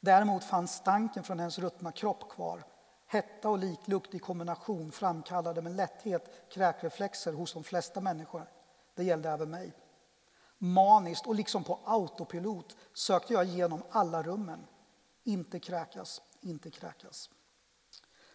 [0.00, 2.64] Däremot fanns stanken från hennes ruttna kropp kvar.
[3.06, 8.46] Hetta och liklukt i kombination framkallade med lätthet kräkreflexer hos de flesta människor.
[8.94, 9.72] Det gällde även mig.
[10.58, 14.66] Maniskt och liksom på autopilot sökte jag igenom alla rummen.
[15.24, 17.30] Inte kräkas, inte kräkas.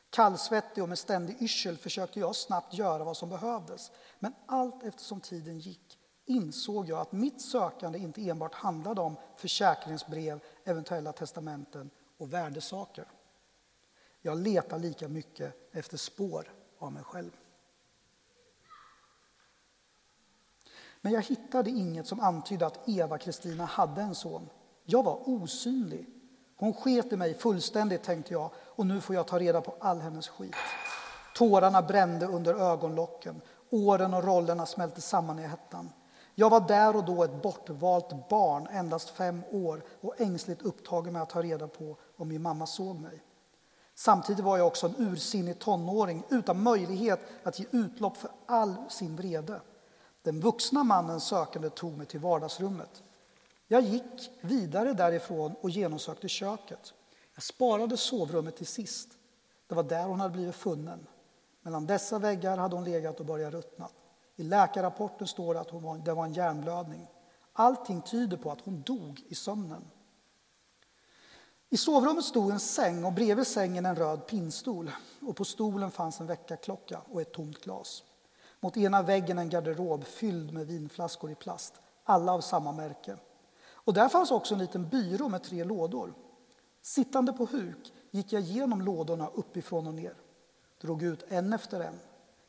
[0.10, 3.92] Kallsvettig och med ständig yrsel försökte jag snabbt göra vad som behövdes.
[4.20, 10.40] Men allt eftersom tiden gick insåg jag att mitt sökande inte enbart handlade om försäkringsbrev,
[10.64, 13.08] eventuella testamenten och värdesaker.
[14.22, 17.32] Jag letar lika mycket efter spår av mig själv.
[21.02, 24.50] Men jag hittade inget som antydde att Eva-Kristina hade en son.
[24.84, 26.17] Jag var osynlig.
[26.58, 30.00] Hon sket i mig fullständigt, tänkte jag, och nu får jag ta reda på all
[30.00, 30.56] hennes skit.
[31.36, 33.42] Tårarna brände under ögonlocken.
[33.70, 35.90] Åren och rollerna smälte samman i hettan.
[36.36, 41.22] Jag var där och då ett bortvalt barn, endast fem år och ängsligt upptagen med
[41.22, 43.24] att ta reda på om min mamma såg mig.
[43.96, 49.16] Samtidigt var jag också en ursinnig tonåring utan möjlighet att ge utlopp för all sin
[49.16, 49.62] vrede.
[50.22, 53.04] Den vuxna mannens sökande tog mig till vardagsrummet.
[53.68, 56.94] Jag gick vidare därifrån och genomsökte köket.
[57.34, 59.10] Jag sparade sovrummet till sist.
[59.68, 61.08] Det var där hon hade blivit funnen.
[61.62, 63.90] Mellan dessa väggar hade hon legat och börjat ruttna.
[64.36, 67.08] I läkarrapporten står det att hon var, det var en hjärnblödning.
[67.54, 69.86] Allting tyder på att hon dog i sömnen.
[71.70, 74.92] I sovrummet stod en säng och bredvid sängen en röd pinnstol.
[75.22, 78.04] Och på stolen fanns en väckarklocka och ett tomt glas.
[78.60, 83.18] Mot ena väggen en garderob fylld med vinflaskor i plast, alla av samma märke.
[83.88, 86.14] Och där fanns också en liten byrå med tre lådor.
[86.82, 90.14] Sittande på huk gick jag igenom lådorna uppifrån och ner.
[90.82, 92.00] Drog ut en efter en.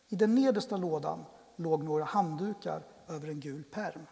[0.09, 1.25] I den nedersta lådan
[1.57, 4.07] låg några handdukar över en gul perm.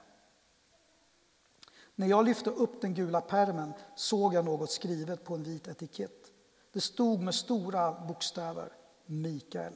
[1.94, 6.32] När jag lyfte upp den gula permen såg jag något skrivet på en vit etikett.
[6.72, 8.72] Det stod med stora bokstäver
[9.06, 9.72] Mikael.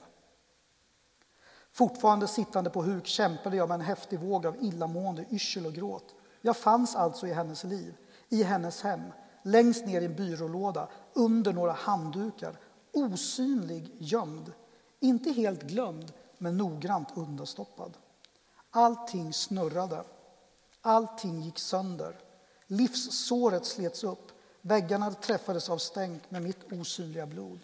[1.72, 6.14] Fortfarande sittande på huk kämpade jag med en häftig våg av illamående, yrsel och gråt.
[6.40, 7.96] Jag fanns alltså i hennes liv,
[8.28, 9.02] i hennes hem,
[9.42, 12.56] längst ner i en byrålåda, under några handdukar,
[12.92, 14.52] osynlig, gömd.
[15.00, 17.96] Inte helt glömd, men noggrant undanstoppad.
[18.70, 20.04] Allting snurrade.
[20.80, 22.18] Allting gick sönder.
[22.66, 24.32] Livssåret slets upp.
[24.60, 27.60] Väggarna träffades av stänk med mitt osynliga blod.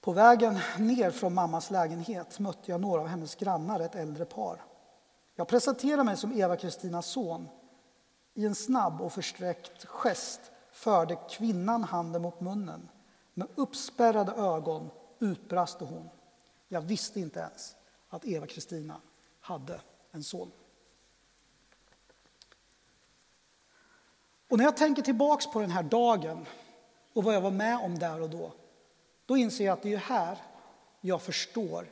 [0.00, 4.64] På vägen ner från mammas lägenhet mötte jag några av hennes grannar, ett äldre par.
[5.38, 7.48] Jag presenterade mig som Eva-Kristinas son.
[8.34, 10.40] I en snabb och försträckt gest
[10.72, 12.88] förde kvinnan handen mot munnen.
[13.34, 16.08] Med uppspärrade ögon utbrast hon.
[16.68, 17.76] Jag visste inte ens
[18.08, 19.00] att Eva-Kristina
[19.40, 20.50] hade en son.
[24.48, 26.46] Och när jag tänker tillbaks på den här dagen
[27.12, 28.52] och vad jag var med om där och då,
[29.26, 30.38] då inser jag att det är här
[31.00, 31.88] jag förstår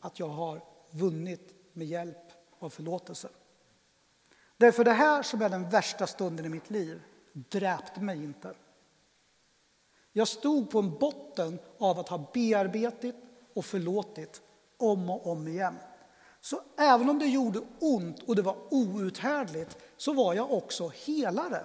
[0.00, 2.25] att jag har vunnit med hjälp
[2.58, 3.28] av förlåtelse.
[4.56, 8.54] Därför det här som är den värsta stunden i mitt liv dräpte mig inte.
[10.12, 13.14] Jag stod på en botten av att ha bearbetat
[13.54, 14.42] och förlåtit
[14.76, 15.76] om och om igen.
[16.40, 21.64] Så även om det gjorde ont och det var outhärdligt så var jag också helare.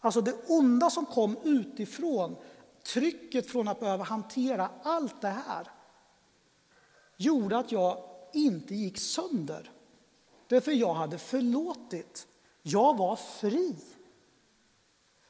[0.00, 2.36] Alltså det onda som kom utifrån,
[2.92, 5.70] trycket från att behöva hantera allt det här
[7.16, 7.98] gjorde att jag
[8.32, 9.70] inte gick sönder.
[10.48, 12.26] Därför jag hade förlåtit.
[12.62, 13.76] Jag var fri.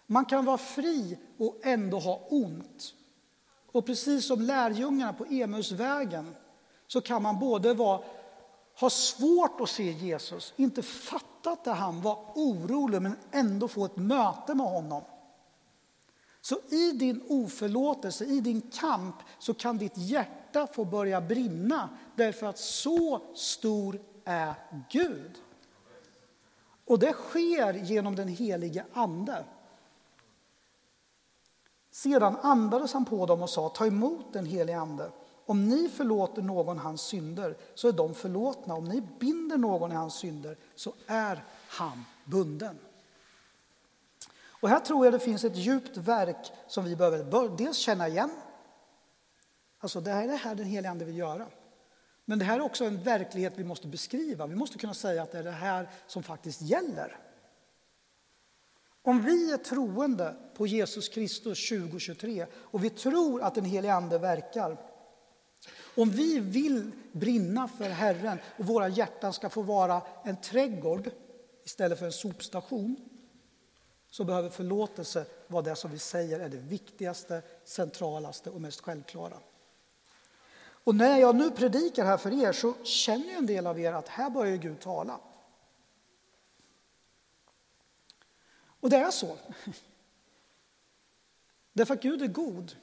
[0.06, 2.94] Man kan vara fri och ändå ha ont.
[3.72, 6.34] Och precis som lärjungarna på Emusvägen
[6.86, 8.00] så kan man både vara,
[8.80, 13.96] ha svårt att se Jesus, inte fatta att han var orolig men ändå få ett
[13.96, 15.02] möte med honom.
[16.40, 22.46] Så i din oförlåtelse, i din kamp, så kan ditt hjärta få börja brinna därför
[22.46, 24.54] att så stor är
[24.90, 25.38] Gud.
[26.84, 29.44] Och det sker genom den helige Ande.
[31.90, 35.10] Sedan andades han på dem och sa, ta emot den helige Ande.
[35.46, 38.74] Om ni förlåter någon hans synder så är de förlåtna.
[38.74, 42.78] Om ni binder någon i hans synder så är han bunden.
[44.46, 48.30] Och här tror jag det finns ett djupt verk som vi behöver dels känna igen.
[49.78, 51.46] Alltså det här är det här den helige Ande vill göra.
[52.24, 54.46] Men det här är också en verklighet vi måste beskriva.
[54.46, 57.18] Vi måste kunna säga att det är det här som faktiskt gäller.
[59.02, 64.18] Om vi är troende på Jesus Kristus 2023 och vi tror att den helige Ande
[64.18, 64.76] verkar
[65.96, 71.10] om vi vill brinna för Herren och våra hjärtan ska få vara en trädgård
[71.64, 72.96] istället för en sopstation
[74.10, 79.38] så behöver förlåtelse vara det som vi säger är det viktigaste, centralaste och mest självklara.
[80.84, 83.92] Och när jag nu predikar här för er så känner ju en del av er
[83.92, 85.20] att här börjar Gud tala.
[88.80, 89.36] Och det är så.
[91.72, 92.76] Därför att Gud är god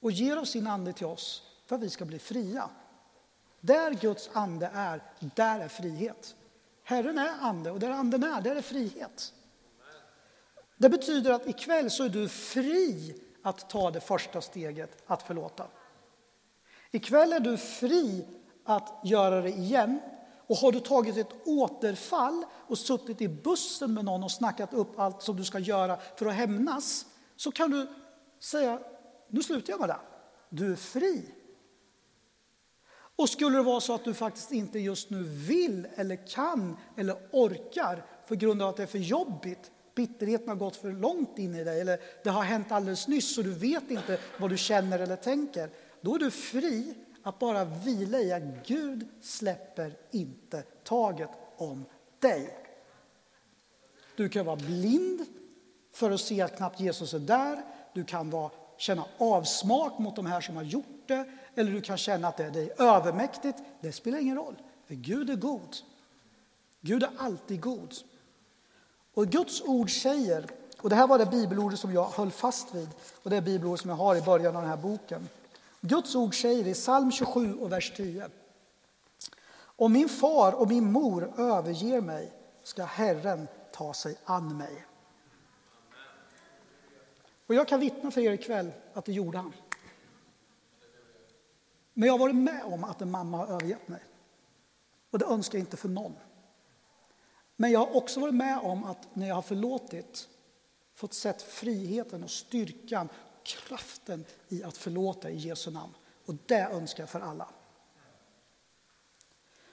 [0.00, 2.70] och ger oss sin ande till oss för att vi ska bli fria.
[3.60, 5.02] Där Guds ande är,
[5.34, 6.36] där är frihet.
[6.82, 9.34] Herren är ande och där anden är, där är frihet.
[10.76, 15.66] Det betyder att ikväll så är du fri att ta det första steget att förlåta.
[16.90, 18.26] Ikväll är du fri
[18.64, 20.00] att göra det igen.
[20.46, 24.98] Och har du tagit ett återfall och suttit i bussen med någon och snackat upp
[24.98, 27.86] allt som du ska göra för att hämnas så kan du
[28.40, 28.80] säga
[29.28, 30.00] nu slutar jag med det.
[30.48, 31.34] Du är fri.
[33.16, 37.16] Och skulle det vara så att du faktiskt inte just nu vill eller kan eller
[37.32, 41.54] orkar på grund av att det är för jobbigt, bitterheten har gått för långt in
[41.54, 44.98] i dig eller det har hänt alldeles nyss så du vet inte vad du känner
[44.98, 45.70] eller tänker,
[46.08, 51.84] då är du fri att bara vila i att Gud släpper inte taget om
[52.18, 52.56] dig.
[54.16, 55.26] Du kan vara blind
[55.92, 57.62] för att se att knappt Jesus är där.
[57.92, 61.96] Du kan vara, känna avsmak mot de här som har gjort det eller du kan
[61.96, 63.58] känna att det är dig övermäktigt.
[63.80, 64.54] Det spelar ingen roll,
[64.86, 65.76] för Gud är god.
[66.80, 67.94] Gud är alltid god.
[69.14, 70.46] Och Guds ord säger,
[70.80, 72.88] och det här var det bibelordet som jag höll fast vid
[73.22, 75.28] och det är bibelordet som jag har i början av den här boken.
[75.80, 78.28] Guds ord säger i psalm 27 och vers 10.
[79.60, 84.86] Om min far och min mor överger mig ska Herren ta sig an mig.
[87.46, 89.52] Och jag kan vittna för er ikväll att det gjorde han.
[91.92, 94.02] Men jag har varit med om att en mamma har övergett mig.
[95.10, 96.16] Och det önskar jag inte för någon.
[97.56, 100.28] Men jag har också varit med om att när jag har förlåtit
[100.94, 103.08] fått sett friheten och styrkan,
[103.48, 105.92] kraften i att förlåta i Jesu namn.
[106.26, 107.48] Och det önskar jag för alla.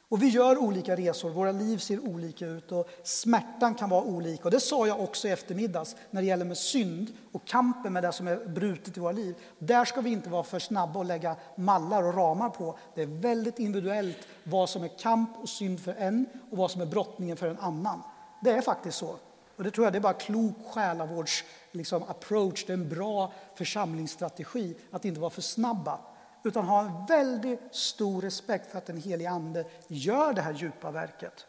[0.07, 4.43] Och vi gör olika resor, våra liv ser olika ut och smärtan kan vara olika.
[4.43, 8.03] Och det sa jag också i eftermiddags när det gäller med synd och kampen med
[8.03, 9.35] det som är brutet i våra liv.
[9.59, 12.77] Där ska vi inte vara för snabba och lägga mallar och ramar på.
[12.95, 16.81] Det är väldigt individuellt vad som är kamp och synd för en och vad som
[16.81, 18.01] är brottningen för en annan.
[18.41, 19.15] Det är faktiskt så.
[19.55, 23.33] Och det tror jag det är bara klok själavårds liksom, approach, det är en bra
[23.55, 25.99] församlingsstrategi att inte vara för snabba
[26.43, 30.91] utan ha en väldigt stor respekt för att den helige Ande gör det här djupa
[30.91, 31.45] verket.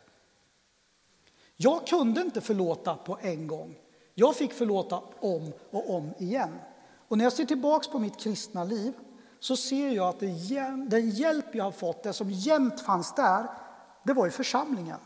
[1.57, 3.79] Jag kunde inte förlåta på en gång.
[4.15, 6.59] Jag fick förlåta om och om igen.
[7.09, 8.93] Och när jag ser tillbaks på mitt kristna liv
[9.41, 10.27] så ser jag att det,
[10.87, 13.47] den hjälp jag har fått, det som jämt fanns där,
[14.03, 14.99] det var i församlingen.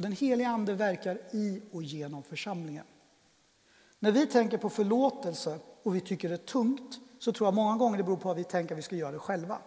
[0.00, 2.84] Och den helige Ande verkar i och genom församlingen.
[3.98, 7.76] När vi tänker på förlåtelse och vi tycker det är tungt så tror jag många
[7.76, 9.58] gånger det beror på att vi tänker att vi ska göra det själva.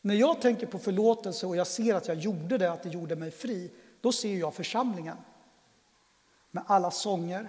[0.00, 3.16] När jag tänker på förlåtelse och jag ser att jag gjorde det, att det gjorde
[3.16, 3.70] mig fri,
[4.00, 5.16] då ser jag församlingen.
[6.50, 7.48] Med alla sånger,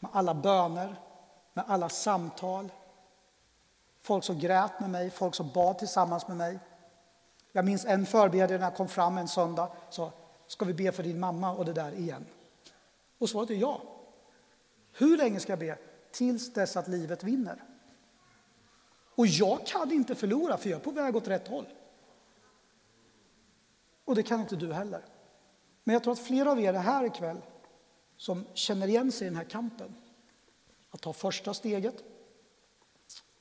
[0.00, 1.00] med alla böner,
[1.52, 2.72] med alla samtal.
[4.02, 6.58] Folk som grät med mig, folk som bad tillsammans med mig.
[7.52, 10.12] Jag minns en förebedjare när jag kom fram en söndag sa
[10.46, 12.26] Ska vi be för din mamma och det där igen?
[13.18, 13.82] Och svaret är ja.
[14.92, 15.78] Hur länge ska jag be?
[16.10, 17.64] Tills dess att livet vinner.
[19.14, 21.66] Och jag kan inte förlora, för jag är på väg åt rätt håll.
[24.04, 25.04] Och det kan inte du heller.
[25.84, 27.40] Men jag tror att flera av er är här ikväll
[28.16, 29.94] som känner igen sig i den här kampen.
[30.90, 31.94] Att ta första steget,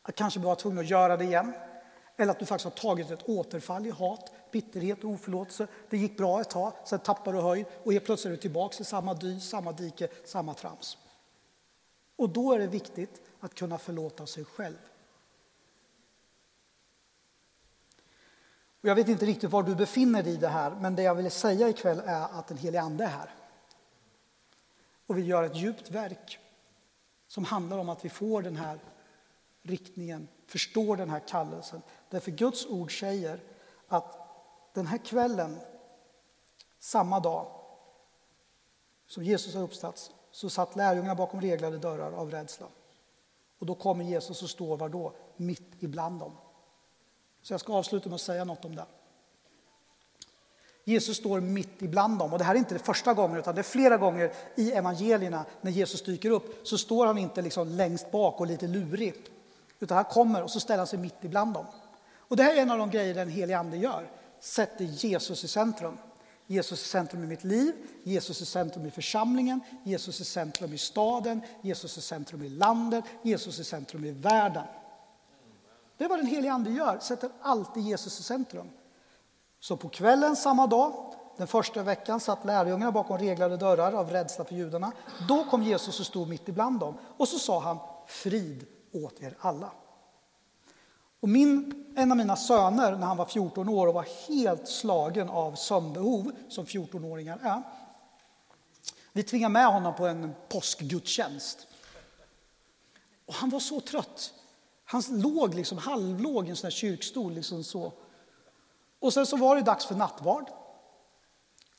[0.01, 1.53] att kanske vara tvungen att göra det igen.
[2.17, 5.67] Eller att du faktiskt har tagit ett återfall i hat, bitterhet och oförlåtelse.
[5.89, 8.77] Det gick bra ett tag, sen tappar du höjd och helt plötsligt är du tillbaka
[8.79, 10.97] i samma dy, samma dike, samma trams.
[12.15, 14.77] Och då är det viktigt att kunna förlåta sig själv.
[18.81, 21.15] Och jag vet inte riktigt var du befinner dig i det här, men det jag
[21.15, 23.35] vill säga ikväll är att den helige Ande är här.
[25.07, 26.39] Och vi gör ett djupt verk
[27.27, 28.79] som handlar om att vi får den här
[29.61, 31.81] riktningen, förstår den här kallelsen.
[32.09, 33.39] Därför Guds ord säger
[33.87, 34.22] att
[34.73, 35.59] den här kvällen,
[36.79, 37.47] samma dag
[39.07, 42.67] som Jesus har uppstått, så satt lärjungarna bakom reglade dörrar av rädsla.
[43.59, 45.13] Och då kommer Jesus och står var då?
[45.37, 46.31] Mitt ibland dem.
[47.41, 48.85] Så jag ska avsluta med att säga något om det.
[50.83, 52.33] Jesus står mitt ibland dem.
[52.33, 55.45] Och det här är inte det första gången, utan det är flera gånger i evangelierna
[55.61, 59.13] när Jesus dyker upp så står han inte liksom längst bak och lite lurig,
[59.79, 61.65] utan han kommer och så ställer han sig mitt ibland dem.
[62.17, 64.11] Och det här är en av de grejer den helige Ande gör,
[64.43, 65.97] sätter Jesus i centrum.
[66.47, 67.73] Jesus i centrum i mitt liv,
[68.03, 73.05] Jesus i centrum i församlingen, Jesus i centrum i staden, Jesus i centrum i landet,
[73.21, 74.63] Jesus i centrum i världen.
[75.97, 78.69] Det är vad den helige Ande gör, sätter alltid Jesus i centrum.
[79.59, 84.45] Så på kvällen samma dag, den första veckan, satt lärjungarna bakom reglade dörrar av rädsla
[84.45, 84.91] för judarna.
[85.27, 87.77] Då kom Jesus och stod mitt ibland dem och så sa han
[88.07, 89.71] frid åt er alla.
[91.23, 95.29] Och min, en av mina söner, när han var 14 år och var helt slagen
[95.29, 97.61] av sömnbehov, som 14-åringar är,
[99.13, 101.67] vi tvingade med honom på en påskgudstjänst.
[103.25, 104.33] Och han var så trött.
[104.85, 107.33] Han låg liksom halvlåg i en sån här kyrkstol.
[107.33, 107.93] Liksom så.
[108.99, 110.49] Och sen så var det dags för nattvard.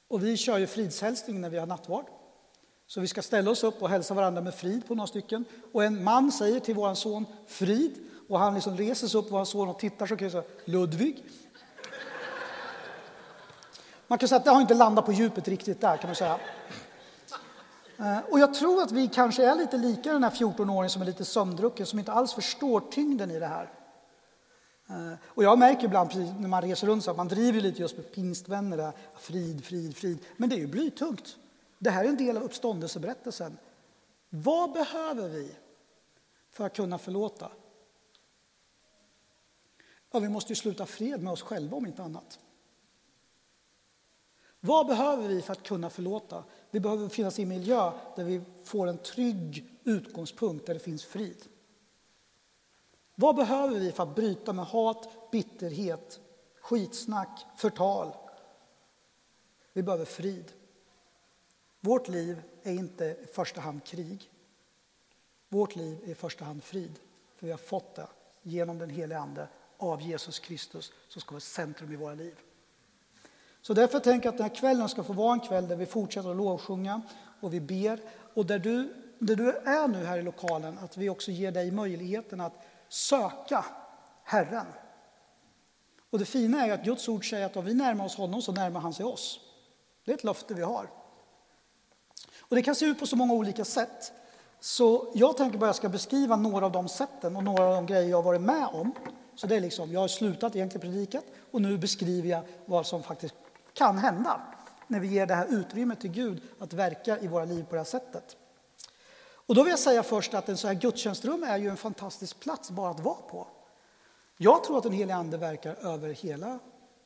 [0.09, 2.07] Och vi kör ju fridshälsning när vi har nattvard.
[2.87, 5.45] Så vi ska ställa oss upp och hälsa varandra med frid på några stycken.
[5.73, 9.45] Och en man säger till vår son frid och han liksom reser sig upp, vår
[9.45, 11.25] son, och tittar så kan jag säga Ludvig.
[14.07, 16.39] Man kan säga att det har inte landat på djupet riktigt där kan man säga.
[17.99, 21.07] Eh, och jag tror att vi kanske är lite lika den här 14-åringen som är
[21.07, 23.71] lite sömndrucken, som inte alls förstår tyngden i det här.
[24.89, 26.11] Eh, och jag märker ibland
[26.41, 29.97] när man reser runt så att man driver lite just med pingstvänner, där, frid, frid,
[29.97, 30.19] frid.
[30.37, 31.37] Men det är ju blytungt.
[31.79, 33.57] Det här är en del av uppståndelseberättelsen.
[34.31, 35.55] Vad behöver vi
[36.51, 37.51] för att kunna förlåta?
[40.15, 42.39] Ja, vi måste ju sluta fred med oss själva om inte annat.
[44.61, 46.45] Vad behöver vi för att kunna förlåta?
[46.71, 51.05] Vi behöver finnas i en miljö där vi får en trygg utgångspunkt, där det finns
[51.05, 51.45] frid.
[53.15, 56.21] Vad behöver vi för att bryta med hat, bitterhet,
[56.61, 58.17] skitsnack, förtal?
[59.73, 60.53] Vi behöver frid.
[61.81, 64.31] Vårt liv är inte i första hand krig.
[65.49, 66.99] Vårt liv är i första hand frid,
[67.37, 68.07] för vi har fått det
[68.43, 69.49] genom den heliga Ande
[69.79, 72.35] av Jesus Kristus som ska vara centrum i våra liv.
[73.63, 75.87] Så därför tänker jag att den här kvällen ska få vara en kväll där vi
[75.87, 77.03] fortsätter att lovsjunga
[77.41, 78.01] och vi ber.
[78.35, 81.71] Och där du, där du är nu här i lokalen, att vi också ger dig
[81.71, 83.65] möjligheten att söka
[84.25, 84.67] Herren.
[86.11, 88.53] Och det fina är att Guds ord säger att om vi närmar oss honom så
[88.53, 89.41] närmar han sig oss.
[90.05, 90.91] Det är ett löfte vi har.
[92.39, 94.13] Och det kan se ut på så många olika sätt.
[94.61, 97.87] Så jag tänker bara jag ska beskriva några av de sätten och några av de
[97.87, 98.93] grejer jag har varit med om.
[99.37, 103.03] Så det är liksom, jag har slutat egentligen predikat och nu beskriver jag vad som
[103.03, 103.35] faktiskt
[103.73, 104.41] kan hända
[104.87, 107.81] när vi ger det här utrymmet till Gud att verka i våra liv på det
[107.81, 108.37] här sättet.
[109.47, 112.41] Och då vill jag säga först att en så här gudstjänstrum är ju en fantastisk
[112.41, 113.47] plats bara att vara på.
[114.37, 116.59] Jag tror att den helige Ande verkar över hela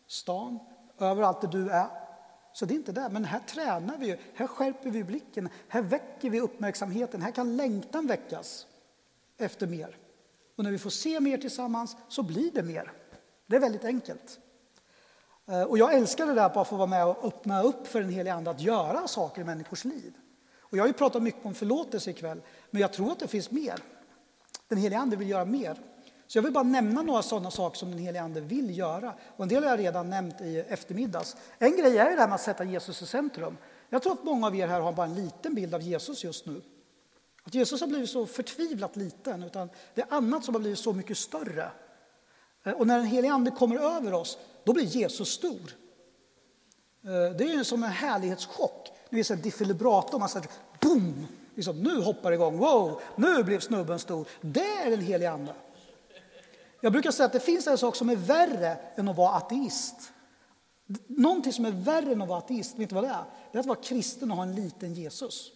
[0.06, 0.58] stan,
[0.98, 1.88] överallt där du är.
[2.52, 6.30] Så det är inte det, men här tränar vi, här skärper vi blicken, här väcker
[6.30, 8.66] vi uppmärksamheten, här kan längtan väckas
[9.38, 9.96] efter mer.
[10.58, 12.92] Och när vi får se mer tillsammans så blir det mer.
[13.46, 14.38] Det är väldigt enkelt.
[15.46, 18.10] Eh, och jag älskar det där att få vara med och öppna upp för den
[18.10, 20.12] helige Ande att göra saker i människors liv.
[20.60, 22.40] Och jag har ju pratat mycket om förlåtelse ikväll,
[22.70, 23.74] men jag tror att det finns mer.
[24.68, 25.78] Den helige Ande vill göra mer.
[26.26, 29.14] Så jag vill bara nämna några sådana saker som den helige Ande vill göra.
[29.36, 31.36] Och en del har jag redan nämnt i eftermiddags.
[31.58, 33.56] En grej är det här med att sätta Jesus i centrum.
[33.88, 36.46] Jag tror att många av er här har bara en liten bild av Jesus just
[36.46, 36.62] nu.
[37.48, 40.92] Att Jesus har blivit så förtvivlat liten, utan det är annat som har blivit så
[40.92, 41.70] mycket större.
[42.64, 45.70] Eh, och när den helige Ande kommer över oss, då blir Jesus stor.
[47.04, 48.88] Eh, det är som en härlighetschock.
[49.10, 50.48] Ni vet, en defibrillator, man säger
[50.80, 51.26] boom!
[51.54, 54.28] Liksom, nu hoppar det igång, wow, nu blev snubben stor.
[54.40, 55.54] Det är den helige Ande.
[56.80, 60.12] Jag brukar säga att det finns en sak som är värre än att vara ateist.
[61.06, 63.24] Någonting som är värre än att vara ateist, vet du vad det är?
[63.52, 65.52] Det är att vara kristen och ha en liten Jesus.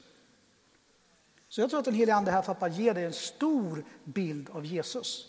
[1.53, 3.85] Så jag tror att den helige Ande är här för att ge dig en stor
[4.05, 5.27] bild av Jesus.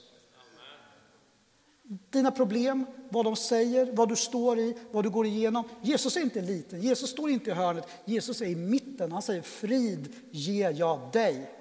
[2.09, 5.63] Dina problem, vad de säger, vad du står i, vad du går igenom.
[5.81, 9.11] Jesus är inte liten, Jesus står inte i hörnet, Jesus är i mitten.
[9.11, 11.51] Han säger frid ger jag dig.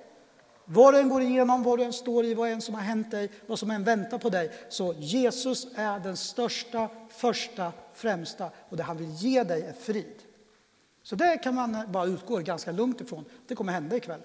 [0.65, 3.11] Vad du än går igenom, vad du än står i, vad än som har hänt
[3.11, 4.51] dig, vad som än väntar på dig.
[4.69, 10.23] Så Jesus är den största, första, främsta och det han vill ge dig är frid.
[11.03, 13.25] Så det kan man bara utgå ganska lugnt ifrån.
[13.47, 14.21] Det kommer hända ikväll.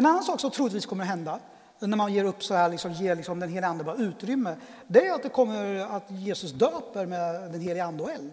[0.00, 1.40] En annan sak som troligtvis kommer att hända
[1.78, 5.06] när man ger upp så här, liksom, ger liksom den heliga Ande bara utrymme, det
[5.06, 8.30] är att det kommer att Jesus döper med den heliga Ande och eld.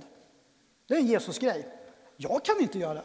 [0.88, 1.68] Det är en Jesus-grej.
[2.18, 3.04] Jag kan inte göra det.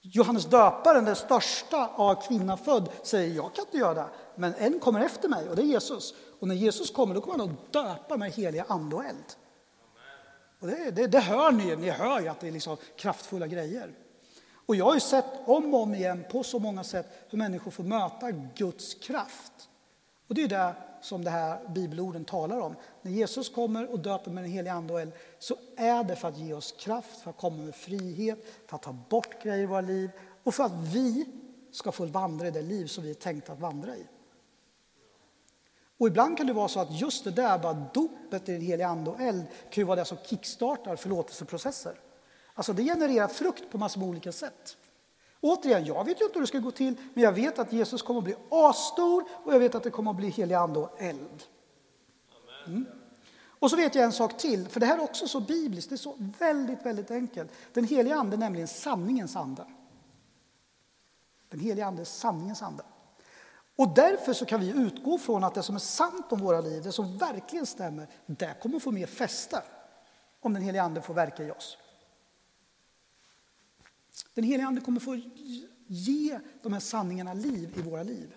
[0.00, 4.06] Johannes döparen, den största av kvinna född, säger jag kan inte göra det.
[4.34, 6.14] Men en kommer efter mig och det är Jesus.
[6.40, 9.34] Och när Jesus kommer då kommer han att döpa med heliga ande och eld.
[10.60, 13.90] Och det, det, det, hör ni, ni hör ju att det är liksom kraftfulla grejer.
[14.66, 17.70] Och jag har ju sett om och om igen på så många sätt hur människor
[17.70, 19.68] får möta Guds kraft.
[20.28, 22.74] Och det är det som det här bibelorden talar om.
[23.02, 26.28] När Jesus kommer och döper med den helige Ande och eld så är det för
[26.28, 29.66] att ge oss kraft, för att komma med frihet, för att ta bort grejer i
[29.66, 30.10] våra liv
[30.42, 31.26] och för att vi
[31.72, 34.06] ska få vandra i det liv som vi är tänkta att vandra i.
[35.98, 38.86] Och ibland kan det vara så att just det där, bara dopet i den helige
[38.86, 42.00] Ande och eld, kan ju vara det som kickstartar förlåtelseprocesser.
[42.56, 44.76] Alltså det genererar frukt på massor med olika sätt.
[45.40, 48.02] Återigen, jag vet ju inte hur det ska gå till, men jag vet att Jesus
[48.02, 51.02] kommer att bli asstor och jag vet att det kommer att bli helig ande och
[51.02, 51.42] eld.
[52.66, 52.86] Mm.
[53.58, 55.94] Och så vet jag en sak till, för det här är också så bibliskt, det
[55.94, 57.50] är så väldigt, väldigt enkelt.
[57.72, 59.64] Den heliga ande är nämligen sanningens ande.
[61.48, 62.82] Den heliga ande är sanningens ande.
[63.76, 66.82] Och därför så kan vi utgå från att det som är sant om våra liv,
[66.82, 69.62] det som verkligen stämmer, det kommer att få mer fäste
[70.40, 71.78] om den heliga ande får verka i oss.
[74.36, 75.20] Den helige Ande kommer få
[75.86, 78.34] ge de här sanningarna liv i våra liv.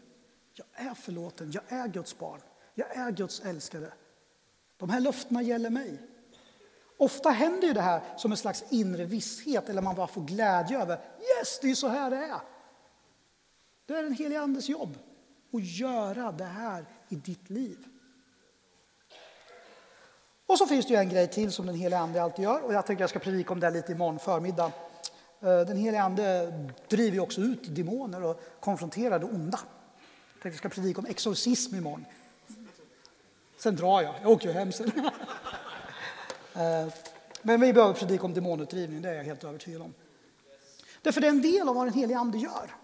[0.54, 2.42] Jag är förlåten, jag är Guds barn,
[2.74, 3.94] jag är Guds älskade.
[4.78, 6.02] De här löftena gäller mig.
[6.98, 10.82] Ofta händer ju det här som en slags inre visshet eller man bara får glädje
[10.82, 10.96] över.
[11.38, 12.42] Yes, det är så här det är.
[13.86, 14.98] Det är den helige Andes jobb
[15.54, 17.78] att göra det här i ditt liv.
[20.46, 22.74] Och så finns det ju en grej till som den helige Ande alltid gör och
[22.74, 24.72] jag tänker jag ska predika om det lite imorgon förmiddag.
[25.42, 26.54] Eh, den helige Ande
[26.88, 29.60] driver också ut demoner och konfronterar det onda.
[30.34, 32.06] Jag tänkte jag ska predika om exorcism imorgon.
[33.58, 34.92] Sen drar jag, jag åker ju hem sen.
[36.54, 36.94] Eh,
[37.42, 39.94] men vi behöver predika om demonutdrivning, det är jag helt övertygad om.
[41.02, 42.76] Därför det är en del av vad den helige Ande gör.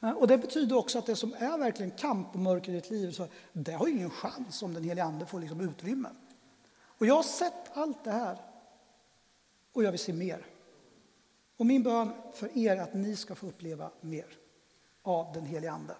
[0.00, 2.90] Eh, och det betyder också att det som är verkligen kamp och mörker i ditt
[2.90, 6.08] liv, så det har ingen chans om den helige Ande får liksom utrymme.
[6.82, 8.38] Och jag har sett allt det här
[9.72, 10.46] och jag vill se mer.
[11.60, 14.26] Och min bön för er är att ni ska få uppleva mer
[15.02, 15.94] av den helige Ande.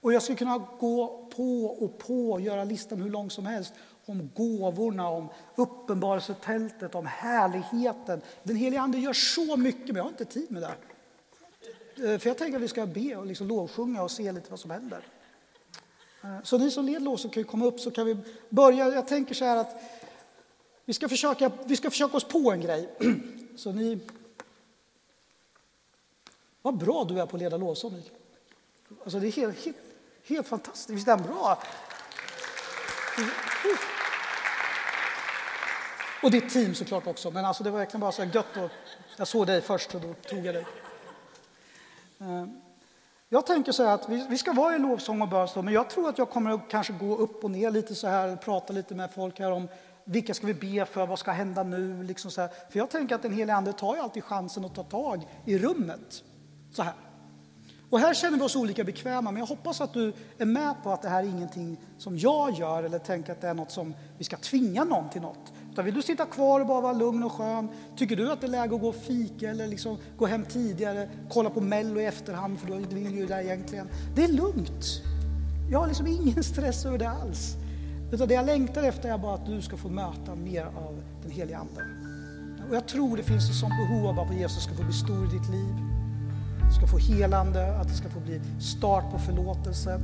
[0.00, 3.74] Och jag skulle kunna gå på och på och göra listan hur lång som helst
[4.06, 8.22] om gåvorna, om uppenbarelsetältet, om härligheten.
[8.42, 10.74] Den helige Ande gör så mycket, men jag har inte tid med det.
[12.12, 14.60] Eh, för jag tänker att vi ska be och liksom lovsjunga och se lite vad
[14.60, 15.06] som händer.
[16.22, 18.16] Eh, så ni som leder lovsång kan komma upp så kan vi
[18.48, 18.88] börja.
[18.88, 19.82] Jag tänker så här att
[20.84, 22.88] vi ska försöka, vi ska försöka oss på en grej.
[23.56, 23.98] Så ni...
[26.62, 28.02] Vad bra du är på att leda lovsång,
[29.02, 29.76] Alltså det är helt, helt,
[30.24, 30.90] helt fantastiskt.
[30.90, 31.58] Visst är den bra?
[36.22, 37.30] Och ditt team såklart också.
[37.30, 38.56] Men alltså det var verkligen bara så gött.
[38.56, 38.70] Och
[39.16, 40.66] jag såg dig först och då tog jag dig.
[42.18, 42.46] Eh,
[43.28, 46.08] jag tänker så här att vi, ska vara i lovsång och bön, men jag tror
[46.08, 48.94] att jag kommer att kanske gå upp och ner lite så här och prata lite
[48.94, 49.68] med folk här om
[50.08, 51.06] vilka ska vi be för?
[51.06, 52.02] Vad ska hända nu?
[52.02, 52.50] Liksom så här.
[52.70, 55.58] För jag tänker att den helige Ande tar ju alltid chansen att ta tag i
[55.58, 56.24] rummet.
[56.72, 56.94] Så här.
[57.90, 60.92] Och här känner vi oss olika bekväma, men jag hoppas att du är med på
[60.92, 63.94] att det här är ingenting som jag gör eller tänker att det är något som
[64.18, 65.52] vi ska tvinga någon till något.
[65.72, 67.68] Utan vill du sitta kvar och bara vara lugn och skön?
[67.96, 71.08] Tycker du att det är läge att gå och fika eller liksom gå hem tidigare,
[71.30, 73.88] kolla på Mello i efterhand för du vill ju det egentligen.
[74.14, 74.84] Det är lugnt.
[75.70, 77.56] Jag har liksom ingen stress över det alls.
[78.10, 81.30] Utan det jag längtar efter är bara att du ska få möta mer av den
[81.30, 81.82] helige Ande.
[82.68, 85.24] Och jag tror det finns ett sånt behov av att Jesus ska få bli stor
[85.24, 85.74] i ditt liv.
[86.68, 90.00] Du ska få helande, att det ska få bli start på förlåtelse.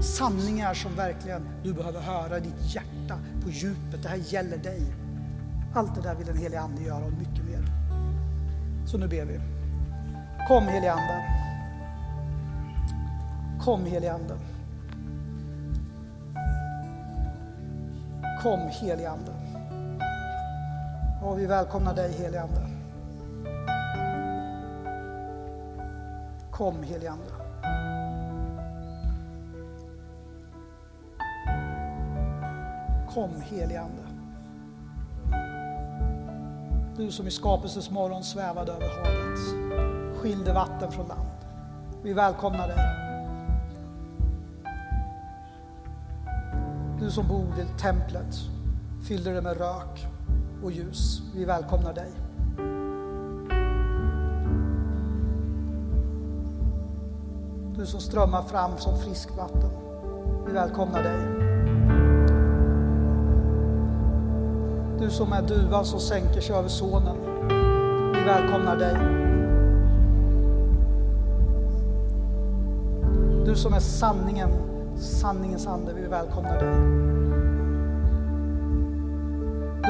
[0.00, 4.02] Sanningar som verkligen du behöver höra i ditt hjärta på djupet.
[4.02, 4.82] Det här gäller dig.
[5.74, 7.64] Allt det där vill den helige Ande göra och mycket mer.
[8.86, 9.40] Så nu ber vi.
[10.48, 11.24] Kom helige Ande.
[13.60, 14.36] Kom helige Ande.
[18.46, 19.32] Kom helige Ande.
[21.22, 22.60] Och vi välkomnar dig helige Ande.
[26.50, 27.24] Kom helige Ande.
[33.14, 34.02] Kom helige Ande.
[36.96, 39.38] Du som i skapelsens morgon svävade över havet,
[40.20, 41.28] skilde vatten från land.
[42.02, 43.05] Vi välkomnar dig.
[47.00, 48.36] Du som bor i templet,
[49.02, 50.06] fyllde det med rök
[50.64, 51.22] och ljus.
[51.34, 52.10] Vi välkomnar dig.
[57.78, 59.70] Du som strömmar fram som friskt vatten.
[60.46, 61.46] Vi välkomnar dig.
[64.98, 67.16] Du som är duvan som sänker sig över sonen.
[68.14, 68.96] Vi välkomnar dig.
[73.46, 74.50] Du som är sanningen,
[74.98, 75.92] sanningens ande.
[75.94, 77.06] Vi välkomnar dig.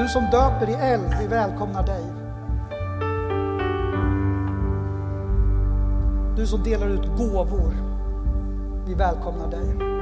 [0.02, 2.04] Du som döper i eld, vi välkomnar dig.
[6.36, 7.74] Du som delar ut gåvor,
[8.86, 9.96] vi välkomnar dig.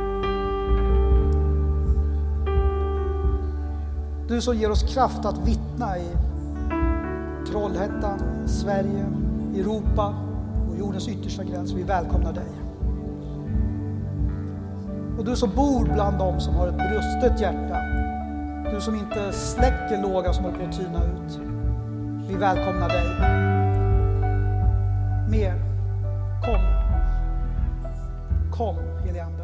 [4.28, 6.08] Du som ger oss kraft att vittna i
[7.50, 9.06] Trollhättan, Sverige,
[9.54, 10.14] Europa
[10.70, 12.63] och jordens yttersta gräns, vi välkomnar dig.
[15.24, 17.80] Och du som bor bland dem som har ett brustet hjärta,
[18.70, 21.40] du som inte släcker lågan som håller på att tyna ut.
[22.28, 23.04] Vi välkomnar dig.
[25.30, 25.54] Mer.
[26.44, 26.60] Kom.
[28.52, 29.43] Kom, helige Ande.